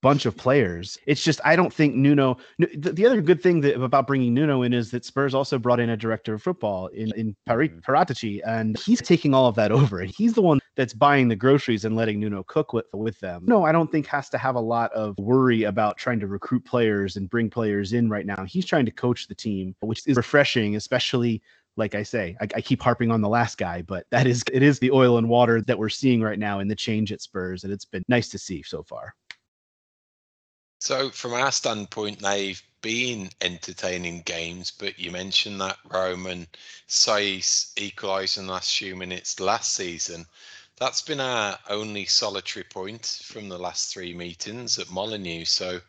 [0.03, 0.97] bunch of players.
[1.07, 2.37] It's just I don't think Nuno.
[2.59, 5.79] The, the other good thing that, about bringing Nuno in is that Spurs also brought
[5.79, 7.79] in a director of football in in mm-hmm.
[7.79, 10.01] Paratici, and he's taking all of that over.
[10.01, 13.43] And he's the one that's buying the groceries and letting Nuno cook with with them.
[13.45, 16.65] No, I don't think has to have a lot of worry about trying to recruit
[16.65, 18.43] players and bring players in right now.
[18.45, 21.41] He's trying to coach the team, which is refreshing, especially
[21.75, 24.61] like I say, I, I, keep harping on the last guy, but that is it
[24.61, 27.63] is the oil and water that we're seeing right now in the change at Spurs,
[27.63, 29.15] and it's been nice to see so far.
[30.79, 36.45] So, from our standpoint, they've been entertaining games, but you mentioned that Romain
[36.89, 40.25] Saïss equalised in last few minutes last season.
[40.77, 45.45] That's been our only solitary point from the last three meetings at Molineux.
[45.45, 45.79] So,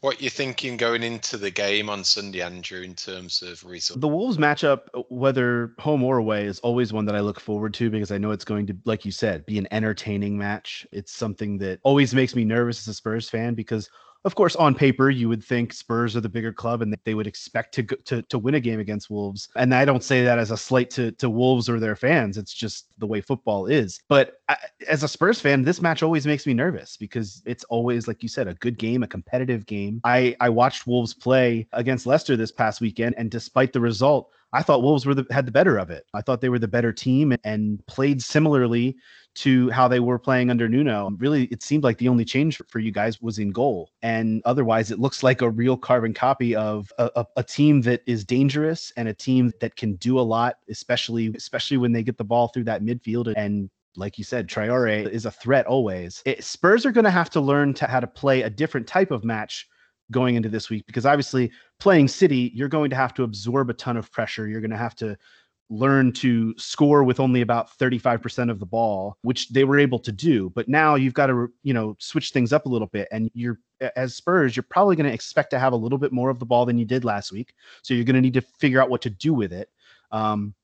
[0.00, 4.00] what you're thinking going into the game on Sunday, Andrew, in terms of results?
[4.00, 7.90] The Wolves matchup, whether home or away, is always one that I look forward to
[7.90, 10.86] because I know it's going to, like you said, be an entertaining match.
[10.92, 13.90] It's something that always makes me nervous as a Spurs fan because
[14.24, 17.26] of course, on paper, you would think Spurs are the bigger club and they would
[17.26, 19.48] expect to, to to win a game against Wolves.
[19.56, 22.36] And I don't say that as a slight to to Wolves or their fans.
[22.36, 24.00] It's just the way football is.
[24.08, 24.56] But I,
[24.88, 28.28] as a Spurs fan, this match always makes me nervous because it's always, like you
[28.28, 30.00] said, a good game, a competitive game.
[30.04, 34.62] I I watched Wolves play against Leicester this past weekend, and despite the result, I
[34.62, 36.04] thought Wolves were the, had the better of it.
[36.14, 38.96] I thought they were the better team and played similarly
[39.36, 41.10] to how they were playing under Nuno.
[41.18, 43.90] Really, it seemed like the only change for you guys was in goal.
[44.02, 48.02] And otherwise, it looks like a real carbon copy of a, a, a, team that
[48.06, 52.16] is dangerous and a team that can do a lot, especially especially when they get
[52.16, 56.22] the ball through that midfield and like you said, Traore is a threat always.
[56.24, 59.10] It, Spurs are going to have to learn to how to play a different type
[59.10, 59.66] of match
[60.10, 63.74] going into this week because obviously playing City, you're going to have to absorb a
[63.74, 64.48] ton of pressure.
[64.48, 65.16] You're going to have to
[65.70, 70.12] learn to score with only about 35% of the ball, which they were able to
[70.12, 70.50] do.
[70.54, 73.06] But now you've got to, you know, switch things up a little bit.
[73.12, 73.58] And you're,
[73.96, 76.46] as Spurs, you're probably going to expect to have a little bit more of the
[76.46, 77.52] ball than you did last week.
[77.82, 79.68] So you're going to need to figure out what to do with it.
[80.10, 80.54] Um,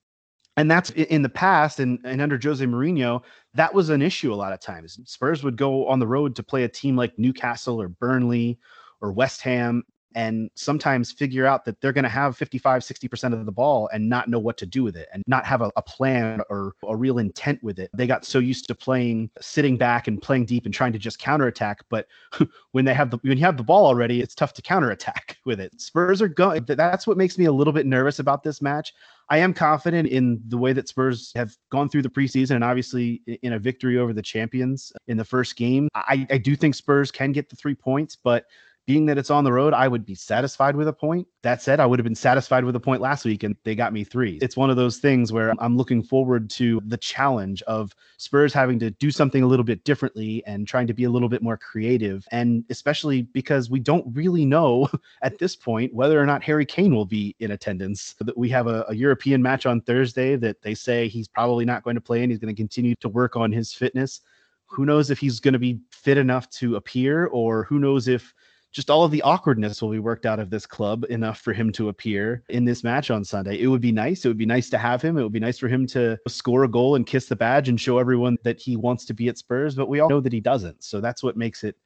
[0.57, 3.23] and that's in the past and, and under Jose Mourinho,
[3.55, 4.99] that was an issue a lot of times.
[5.05, 8.59] Spurs would go on the road to play a team like Newcastle or Burnley
[9.05, 9.85] or West Ham
[10.15, 14.09] and sometimes figure out that they're going to have 55 60% of the ball and
[14.09, 16.97] not know what to do with it and not have a, a, plan or a
[16.97, 17.91] real intent with it.
[17.95, 21.19] They got so used to playing sitting back and playing deep and trying to just
[21.19, 22.07] counterattack but
[22.73, 25.61] when they have the when you have the ball already it's tough to counterattack with
[25.61, 25.81] it.
[25.81, 28.95] Spurs are going that's what makes me a little bit nervous about this match.
[29.31, 33.23] I am confident in the way that Spurs have gone through the preseason and obviously
[33.43, 35.89] in a victory over the champions in the first game.
[35.95, 38.45] I, I do think Spurs can get the three points, but
[38.87, 41.27] being that it's on the road, I would be satisfied with a point.
[41.43, 43.93] That said, I would have been satisfied with a point last week and they got
[43.93, 44.39] me three.
[44.43, 48.79] It's one of those things where I'm looking forward to the challenge of Spurs having
[48.81, 51.57] to do something a little bit differently and trying to be a little bit more
[51.57, 52.27] creative.
[52.31, 54.89] And especially because we don't really know
[55.23, 58.15] at this point whether or not Harry Kane will be in attendance.
[58.37, 61.97] We have a, a European match on Thursday that they say he's probably not going
[61.97, 64.21] to play and he's going to continue to work on his fitness.
[64.67, 68.35] Who knows if he's going to be fit enough to appear, or who knows if
[68.75, 71.71] just all of the awkwardness will be worked out of this club enough for him
[71.71, 73.61] to appear in this match on Sunday.
[73.61, 74.25] It would be nice.
[74.25, 75.17] It would be nice to have him.
[75.17, 77.81] It would be nice for him to score a goal and kiss the badge and
[77.81, 80.41] show everyone that he wants to be at Spurs, but we all know that he
[80.41, 80.83] doesn't.
[80.83, 81.77] So that's what makes it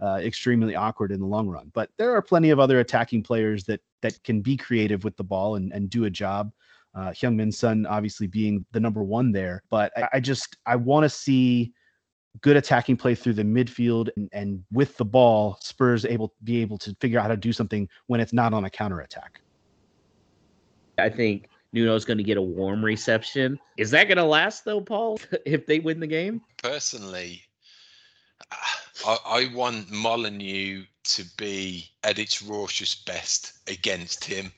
[0.00, 1.70] uh, extremely awkward in the long run.
[1.74, 5.24] But there are plenty of other attacking players that that can be creative with the
[5.24, 6.50] ball and, and do a job.
[6.94, 11.04] Uh, Heung-min Son obviously being the number one there, but I, I just I want
[11.04, 11.74] to see
[12.40, 16.78] good attacking play through the midfield and, and with the ball, Spurs able be able
[16.78, 19.40] to figure out how to do something when it's not on a counter attack.
[20.98, 23.58] I think Nuno's going to get a warm reception.
[23.76, 25.20] Is that going to last though, Paul?
[25.46, 26.40] if they win the game?
[26.62, 27.42] Personally,
[29.06, 34.52] I, I want Molineux to be at its raucous best against him.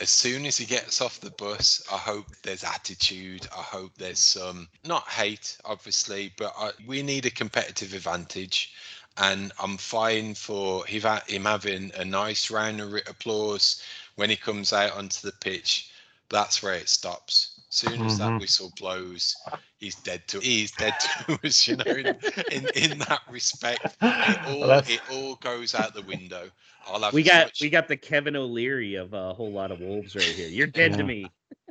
[0.00, 3.46] As soon as he gets off the bus, I hope there's attitude.
[3.56, 8.72] I hope there's some, not hate, obviously, but I, we need a competitive advantage.
[9.18, 13.82] And I'm fine for him having a nice round of applause
[14.16, 15.90] when he comes out onto the pitch.
[16.30, 18.34] That's where it stops soon as mm-hmm.
[18.34, 19.34] that whistle blows,
[19.78, 21.66] he's dead to he's dead to us.
[21.66, 22.06] You know, in,
[22.52, 26.50] in, in that respect, it all well, it all goes out the window.
[26.86, 27.60] I'll have we got much...
[27.60, 30.48] we got the Kevin O'Leary of a whole lot of wolves right here.
[30.48, 30.96] You're dead yeah.
[30.98, 31.26] to me.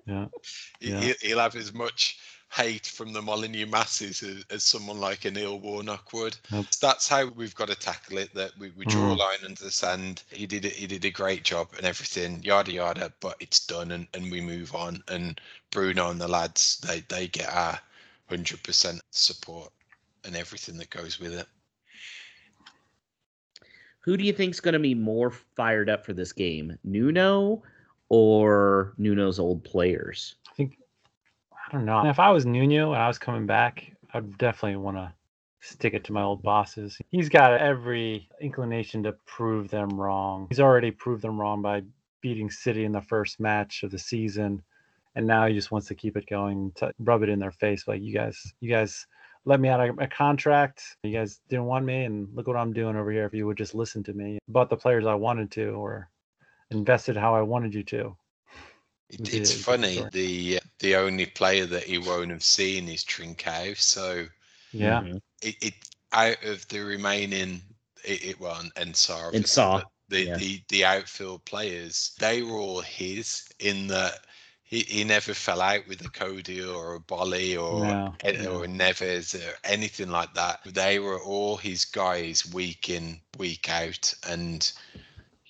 [0.08, 0.26] Yeah.
[0.80, 1.14] yeah.
[1.22, 2.18] He, will have as much
[2.52, 6.38] hate from the Molineux masses as, as someone like a Neil Warnock would.
[6.52, 6.66] Yep.
[6.82, 8.34] That's how we've got to tackle it.
[8.34, 9.12] That we, we draw mm.
[9.12, 10.24] a line under the sand.
[10.30, 10.74] He did it.
[10.74, 12.44] He did a great job and everything.
[12.44, 13.14] Yada yada.
[13.22, 15.02] But it's done, and, and we move on.
[15.08, 15.40] And
[15.72, 17.80] Bruno and the lads, they they get our
[18.30, 19.72] hundred percent support
[20.26, 21.48] and everything that goes with it.
[24.02, 27.62] Who do you think is going to be more fired up for this game, Nuno
[28.10, 30.36] or Nuno's old players?
[31.72, 32.06] I don't know.
[32.06, 35.14] If I was Nuno and I was coming back, I'd definitely want to
[35.62, 36.98] stick it to my old bosses.
[37.12, 40.48] He's got every inclination to prove them wrong.
[40.50, 41.84] He's already proved them wrong by
[42.20, 44.62] beating City in the first match of the season,
[45.16, 47.88] and now he just wants to keep it going, to rub it in their face,
[47.88, 49.08] like you guys, you guys
[49.46, 50.98] let me out of a contract.
[51.04, 53.26] You guys didn't want me, and look what I'm doing over here.
[53.26, 56.10] If you would just listen to me, bought the players I wanted to, or
[56.70, 58.18] invested how I wanted you to.
[59.12, 60.04] It, it's funny.
[60.12, 63.78] The the only player that he won't have seen is Trincao.
[63.78, 64.26] So
[64.72, 65.18] yeah, mm-hmm.
[65.42, 65.74] it, it
[66.14, 67.62] out of the remaining
[68.04, 70.38] it, it well and Sarr and Sarr the, yeah.
[70.38, 74.20] the the outfield players they were all his in that
[74.64, 78.68] he, he never fell out with a Coady or a Boly or no, or a
[78.68, 80.62] Neves or anything like that.
[80.64, 84.72] They were all his guys week in week out and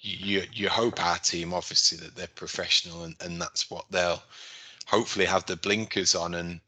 [0.02, 4.22] you you hope our team obviously that they're professional and, and that's what they'll
[4.88, 6.60] hopefully have the blinkers on and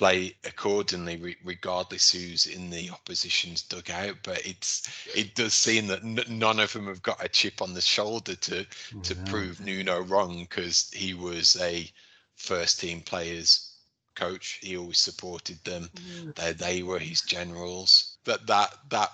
[0.00, 4.16] play accordingly re- regardless who's in the opposition's dugout.
[4.22, 7.74] But it's it does seem that n- none of them have got a chip on
[7.74, 8.66] the shoulder to
[9.02, 11.90] to prove Nuno wrong because he was a
[12.34, 13.74] first team players
[14.14, 14.58] coach.
[14.62, 15.90] He always supported them.
[15.94, 16.34] Mm.
[16.34, 18.16] they they were his generals.
[18.24, 19.12] That that that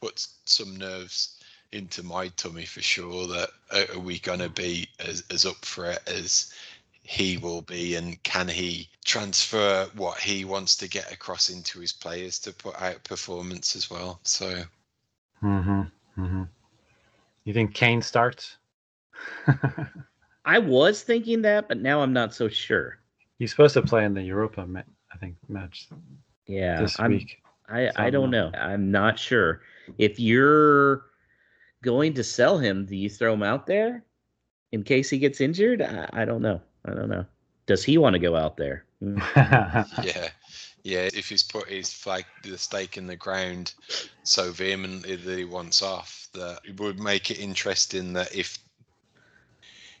[0.00, 1.38] puts some nerves
[1.74, 5.64] into my tummy for sure that uh, are we going to be as, as up
[5.64, 6.52] for it as
[7.02, 7.96] he will be?
[7.96, 12.80] And can he transfer what he wants to get across into his players to put
[12.80, 14.20] out performance as well?
[14.22, 14.62] So
[15.42, 15.82] mm-hmm,
[16.18, 16.42] mm-hmm.
[17.44, 18.56] you think kane starts?
[20.44, 22.98] I was thinking that but now i'm not so sure.
[23.38, 24.66] He's supposed to play in the europa
[25.12, 25.88] i think match
[26.46, 27.42] yeah this I'm, week.
[27.68, 28.50] I i don't know.
[28.58, 29.62] I'm not sure.
[29.98, 31.04] If you're
[31.84, 34.04] going to sell him, do you throw him out there
[34.72, 35.82] in case he gets injured?
[35.82, 36.60] I, I don't know.
[36.84, 37.26] I don't know.
[37.66, 38.84] Does he want to go out there?
[39.02, 39.22] Mm.
[40.04, 40.28] yeah.
[40.82, 43.72] Yeah, if he's put his flag, the stake in the ground
[44.22, 48.58] so vehemently that he wants off, that it would make it interesting that if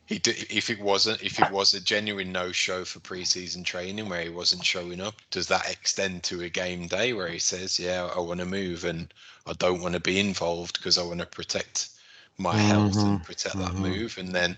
[0.06, 4.08] he did, if it wasn't if it was a genuine no show for preseason training
[4.08, 7.78] where he wasn't showing up does that extend to a game day where he says
[7.78, 9.12] yeah i want to move and
[9.46, 11.90] i don't want to be involved because i want to protect
[12.38, 12.68] my mm-hmm.
[12.68, 13.82] health and protect mm-hmm.
[13.82, 14.56] that move and then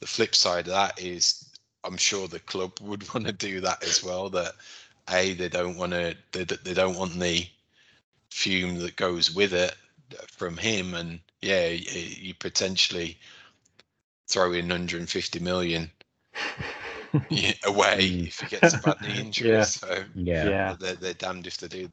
[0.00, 1.50] the flip side of that is
[1.84, 4.54] i'm sure the club would want to do that as well that
[5.10, 7.46] a they don't want to they, they don't want the
[8.30, 9.74] fume that goes with it
[10.28, 13.18] from him and yeah you potentially
[14.28, 15.90] throw in 150 million
[17.64, 19.50] away if he gets a bad knee injury.
[19.50, 19.62] Yeah.
[19.62, 20.76] So yeah, yeah.
[20.78, 21.90] They're, they're damned if they do.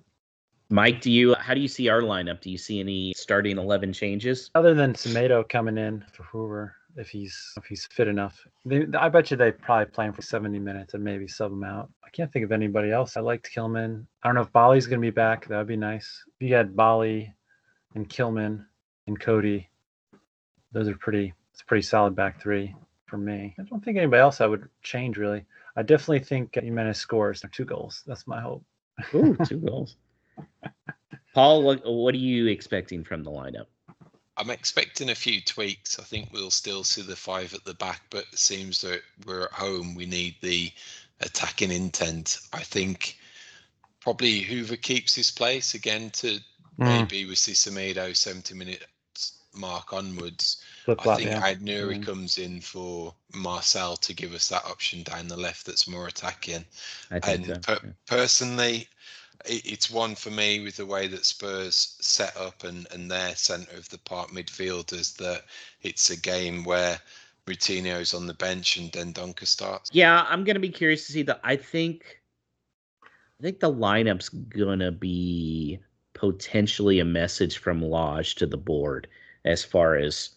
[0.69, 2.41] Mike, do you how do you see our lineup?
[2.41, 7.09] Do you see any starting eleven changes other than Semedo coming in for Hoever if
[7.09, 8.47] he's if he's fit enough?
[8.65, 11.63] They, I bet you they probably play him for seventy minutes and maybe sub him
[11.63, 11.91] out.
[12.03, 13.17] I can't think of anybody else.
[13.17, 14.05] I liked Kilman.
[14.23, 15.47] I don't know if Boly's gonna be back.
[15.47, 16.23] That would be nice.
[16.39, 17.31] If you had Boly
[17.93, 18.65] and Kilman
[19.05, 19.69] and Coady,
[20.71, 21.33] those are pretty.
[21.63, 23.55] It's a pretty solid back three for me.
[23.57, 25.45] I don't think anybody else I would change really.
[25.77, 28.03] I definitely think Jimenez scores two goals.
[28.05, 28.65] That's my hope.
[29.15, 29.95] Ooh, two goals.
[31.33, 33.67] Paul, what what are you expecting from the lineup?
[34.35, 35.99] I'm expecting a few tweaks.
[35.99, 39.45] I think we'll still see the five at the back, but it seems that we're
[39.45, 39.95] at home.
[39.95, 40.69] We need the
[41.21, 42.39] attacking intent.
[42.51, 43.17] I think
[44.01, 46.39] probably Hoever keeps his place again to
[46.79, 46.85] Mm.
[46.87, 48.85] maybe with Semedo 70 minutes
[49.53, 50.57] mark onwards.
[50.85, 51.53] Flip I flop, think yeah.
[51.55, 52.05] Nuri Mm.
[52.05, 56.65] comes in for Marçal to give us that option down the left that's more attacking.
[57.11, 57.75] I think And so.
[57.75, 58.87] per- personally,
[59.45, 63.35] it, it's one for me with the way that Spurs set up and, and their
[63.35, 65.43] centre of the park midfielders that
[65.81, 66.99] it's a game where
[67.45, 69.89] Moutinho's on the bench and Dendoncker starts.
[69.93, 71.39] Yeah, I'm gonna be curious to see the.
[71.43, 72.21] I think,
[73.03, 75.79] I think the lineup's gonna be
[76.13, 79.07] potentially a message from Lage to the board
[79.45, 80.31] as far as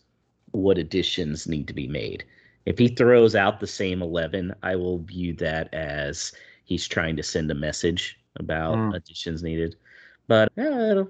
[0.52, 2.24] what additions need to be made.
[2.64, 6.32] If he throws out the same eleven, I will view that as
[6.64, 8.96] he's trying to send a message about Mm.
[8.96, 9.76] additions needed.
[10.26, 11.04] But yeah,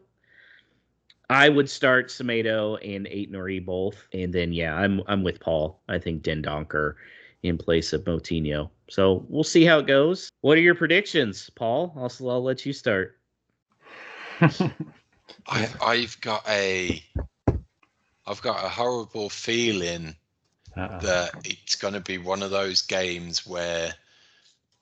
[1.30, 5.80] I would start Semedo and Aït-Nouri both, and then yeah, I'm I'm with Paul.
[5.88, 6.94] I think Dendoncker
[7.42, 8.70] in place of Moutinho.
[8.88, 10.30] So we'll see how it goes.
[10.40, 11.92] What are your predictions, Paul?
[11.96, 13.18] I'll, I'll let you start.
[14.40, 17.02] I, I've got a
[18.26, 20.16] I've got a horrible feeling
[20.76, 20.98] Uh-oh.
[21.00, 23.94] that it's going to be one of those games where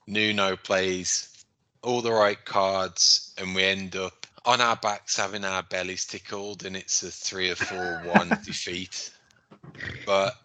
[0.07, 1.29] Nuno plays
[1.81, 6.65] all the right cards and we end up on our backs having our bellies tickled
[6.65, 9.11] and it's a three or four one defeat.
[10.05, 10.35] But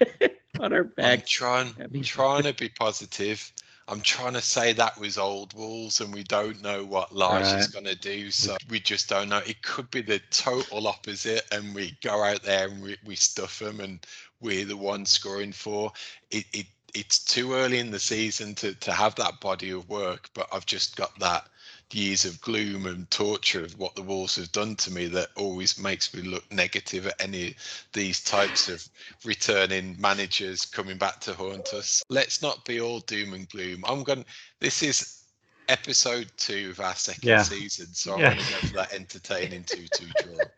[0.60, 3.52] On our I'm trying trying to be positive.
[3.88, 7.68] I'm trying to say that was old wolves and we don't know what Lage is
[7.68, 8.30] going to do.
[8.30, 9.40] So we just don't know.
[9.46, 13.58] It could be the total opposite and we go out there and we, we stuff
[13.58, 14.06] them and
[14.40, 15.92] we're the ones scoring four.
[16.30, 20.28] It, it It's too early in the season to, to have that body of work,
[20.34, 21.48] but I've just got that
[21.92, 25.78] years of gloom and torture of what the Wolves have done to me that always
[25.78, 27.54] makes me look negative at any of
[27.92, 28.86] these types of
[29.24, 32.02] returning managers coming back to haunt us.
[32.08, 33.84] Let's not be all doom and gloom.
[33.86, 34.24] I'm going.
[34.60, 35.24] This is
[35.68, 37.42] episode two of our second Yeah.
[37.42, 38.34] season, so I'm Yeah.
[38.34, 40.48] going to go for that entertaining two-two draw.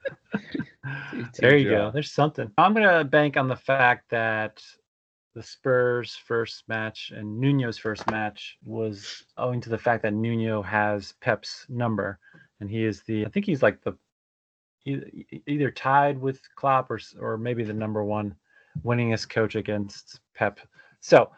[1.39, 1.87] there you draw.
[1.87, 1.91] go.
[1.93, 2.51] There's something.
[2.59, 4.63] I'm gonna bank on the fact that
[5.35, 10.63] the Spurs' first match and Nuno's first match was owing to the fact that Nuno
[10.63, 12.19] has Pep's number,
[12.61, 13.25] and he is the.
[13.27, 13.97] I think he's like the
[15.47, 18.35] either tied with Klopp or or maybe the number one
[18.85, 20.61] winningest coach against Pep.
[21.01, 21.31] So.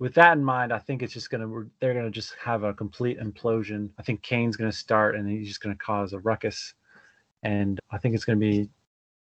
[0.00, 1.46] With that in mind, I think it's just gonna
[1.80, 3.90] they're gonna just have a complete implosion.
[3.96, 6.74] I think Kane's gonna start and he's just gonna cause a ruckus,
[7.44, 8.68] and I think it's gonna be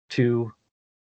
[0.08, 0.52] two,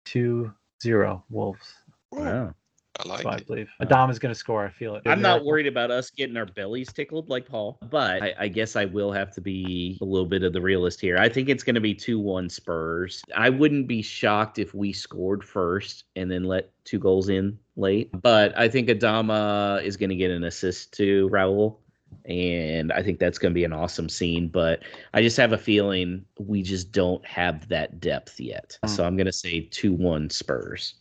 [0.04, 0.52] two,
[0.82, 1.74] zero Wolves.
[2.12, 2.54] Wow.
[3.00, 3.70] I That's like what I believe.
[3.80, 4.64] Adam is going to score.
[4.64, 5.02] I feel it.
[5.06, 8.76] I'm not worried about us getting our bellies tickled like Paul, but I, I guess
[8.76, 11.18] I will have to be a little bit of the realist here.
[11.18, 13.22] I think it's going to be 2 1 Spurs.
[13.36, 18.10] I wouldn't be shocked if we scored first and then let two goals in late,
[18.22, 21.78] but I think Adama is going to get an assist to Raul.
[22.26, 25.58] And I think that's going to be an awesome scene, but I just have a
[25.58, 28.78] feeling we just don't have that depth yet.
[28.84, 28.88] Hmm.
[28.88, 30.94] So I'm going to say 2 1 Spurs.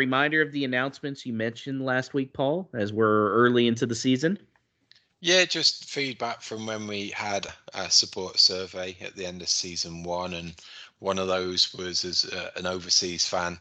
[0.00, 4.38] Reminder of the announcements you mentioned last week, Paul, as we're early into the season.
[5.20, 10.02] Yeah, just feedback from when we had a support survey at the end of season
[10.02, 10.54] one, and
[11.00, 13.60] one of those was as uh, an overseas fan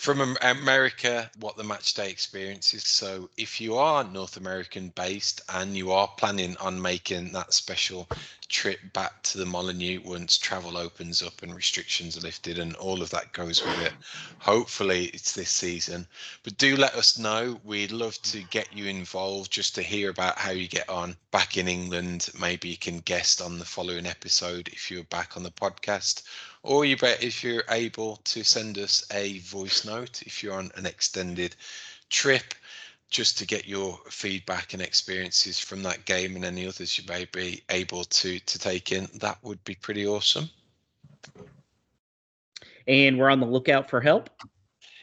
[0.00, 2.84] from America, what the match day experience is.
[2.84, 8.08] So, if you are North American based and you are planning on making that special
[8.48, 13.02] trip back to the Molineux once travel opens up and restrictions are lifted and all
[13.02, 13.92] of that goes with it,
[14.38, 16.06] hopefully it's this season.
[16.44, 17.60] But do let us know.
[17.62, 21.58] We'd love to get you involved just to hear about how you get on back
[21.58, 22.30] in England.
[22.40, 26.22] Maybe you can guest on the following episode if you're back on the podcast
[26.62, 30.70] or you bet if you're able to send us a voice note if you're on
[30.76, 31.56] an extended
[32.10, 32.54] trip
[33.08, 37.24] just to get your feedback and experiences from that game and any others you may
[37.32, 40.48] be able to to take in that would be pretty awesome.
[42.86, 44.30] And we're on the lookout for help.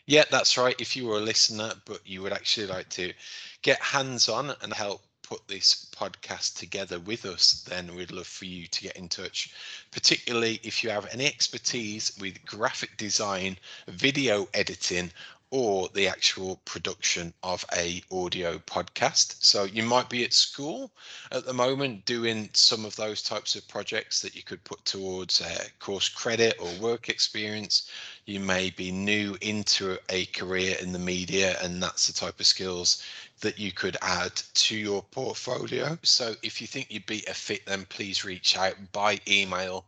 [0.05, 0.76] Yeah that's right.
[0.80, 3.14] If you were a listener but you would actually like to
[3.62, 8.45] get hands on and help put this podcast together with us, then we'd love for
[8.45, 9.53] you to get in touch,
[9.91, 13.57] particularly if you have any expertise with graphic design,
[13.88, 15.11] video editing,
[15.49, 19.36] or the actual production of a audio podcast.
[19.39, 20.91] So you might be at school
[21.32, 25.39] at the moment doing some of those types of projects that you could put towards
[25.39, 27.89] a course credit or work experience.
[28.25, 32.45] You may be new into a career in the media and that's the type of
[32.45, 33.01] skills
[33.42, 37.66] that you could add to your portfolio so if you think you'd be a fit
[37.66, 39.86] then please reach out by email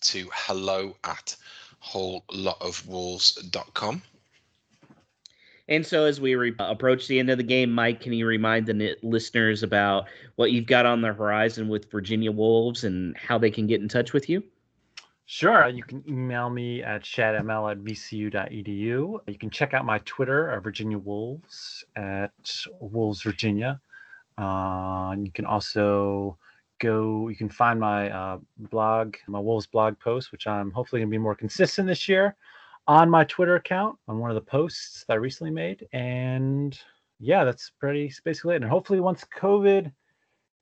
[0.00, 1.36] to hello at
[1.84, 4.02] wholelotofwolves.com
[5.68, 8.66] and so, as we re- approach the end of the game, Mike, can you remind
[8.66, 13.50] the listeners about what you've got on the horizon with Virginia Wolves and how they
[13.50, 14.42] can get in touch with you?
[15.32, 15.66] Sure.
[15.66, 18.66] You can email me at shadml at vcu.edu.
[19.26, 23.80] You can check out my Twitter, uh, Virginia Wolves, at Wolves Virginia.
[24.36, 26.36] Uh, you can also
[26.80, 31.08] go, you can find my uh, blog, my Wolves blog post, which I'm hopefully going
[31.08, 32.36] to be more consistent this year
[32.86, 35.88] on my Twitter account on one of the posts that I recently made.
[35.94, 36.78] And
[37.20, 38.60] yeah, that's pretty basically it.
[38.60, 39.90] And hopefully, once COVID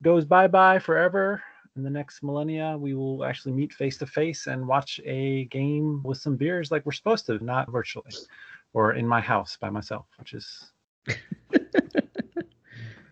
[0.01, 1.43] goes bye bye forever
[1.81, 6.03] in the next millennia, we will actually meet face to face and watch a game
[6.05, 8.13] with some beers like we're supposed to, not virtually
[8.75, 10.73] or in my house by myself, which is.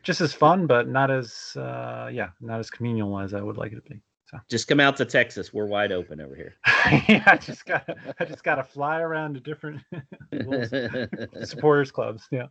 [0.02, 3.72] just as fun, but not as uh, yeah, not as communal as I would like
[3.72, 4.02] it to be.
[4.26, 5.54] So just come out to Texas.
[5.54, 6.56] We're wide open over here.
[7.08, 7.88] yeah, I just got
[8.20, 9.80] I just got to fly around to different
[11.46, 12.28] supporters clubs.
[12.30, 12.48] Yeah.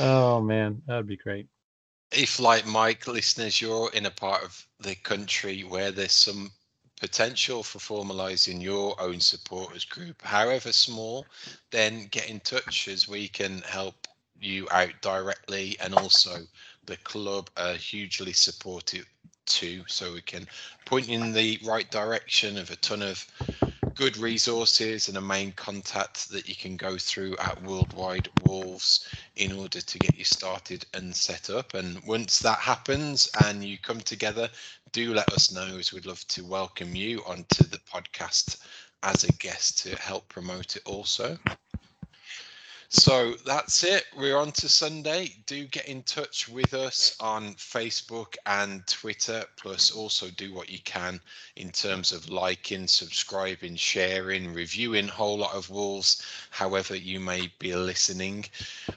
[0.00, 1.46] oh man, that'd be great.
[2.10, 6.50] If, like Mike, listeners, you're in a part of the country where there's some
[7.00, 11.26] potential for formalizing your own supporters group, however small,
[11.70, 14.08] then get in touch as we can help
[14.40, 15.76] you out directly.
[15.80, 16.38] And also
[16.86, 19.06] the club are hugely supportive
[19.44, 20.46] too, so we can
[20.86, 23.26] point you in the right direction of a ton of
[23.98, 29.50] good resources and a main contact that you can go through at Worldwide Wolves in
[29.50, 31.74] order to get you started and set up.
[31.74, 34.48] And once that happens and you come together,
[34.92, 38.62] do let us know as we'd love to welcome you onto the podcast
[39.02, 41.36] as a guest to help promote it also.
[42.90, 44.06] So that's it.
[44.16, 45.34] We're on to Sunday.
[45.44, 49.44] Do get in touch with us on Facebook and Twitter.
[49.58, 51.20] Plus, also do what you can
[51.56, 57.52] in terms of liking, subscribing, sharing, reviewing a Whole Lot of Wolves, however you may
[57.58, 58.46] be listening.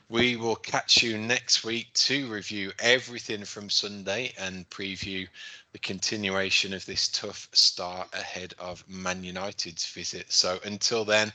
[0.07, 5.27] We will catch you next week to review everything from Sunday and preview
[5.71, 10.31] the continuation of this tough start ahead of Man United's visit.
[10.31, 11.31] So until then,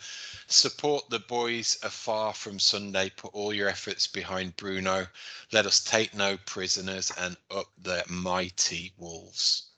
[0.46, 3.10] support the boys afar from Sunday.
[3.10, 5.06] Put all your efforts behind Bruno.
[5.52, 9.70] Let us take no prisoners and up the mighty Wolves.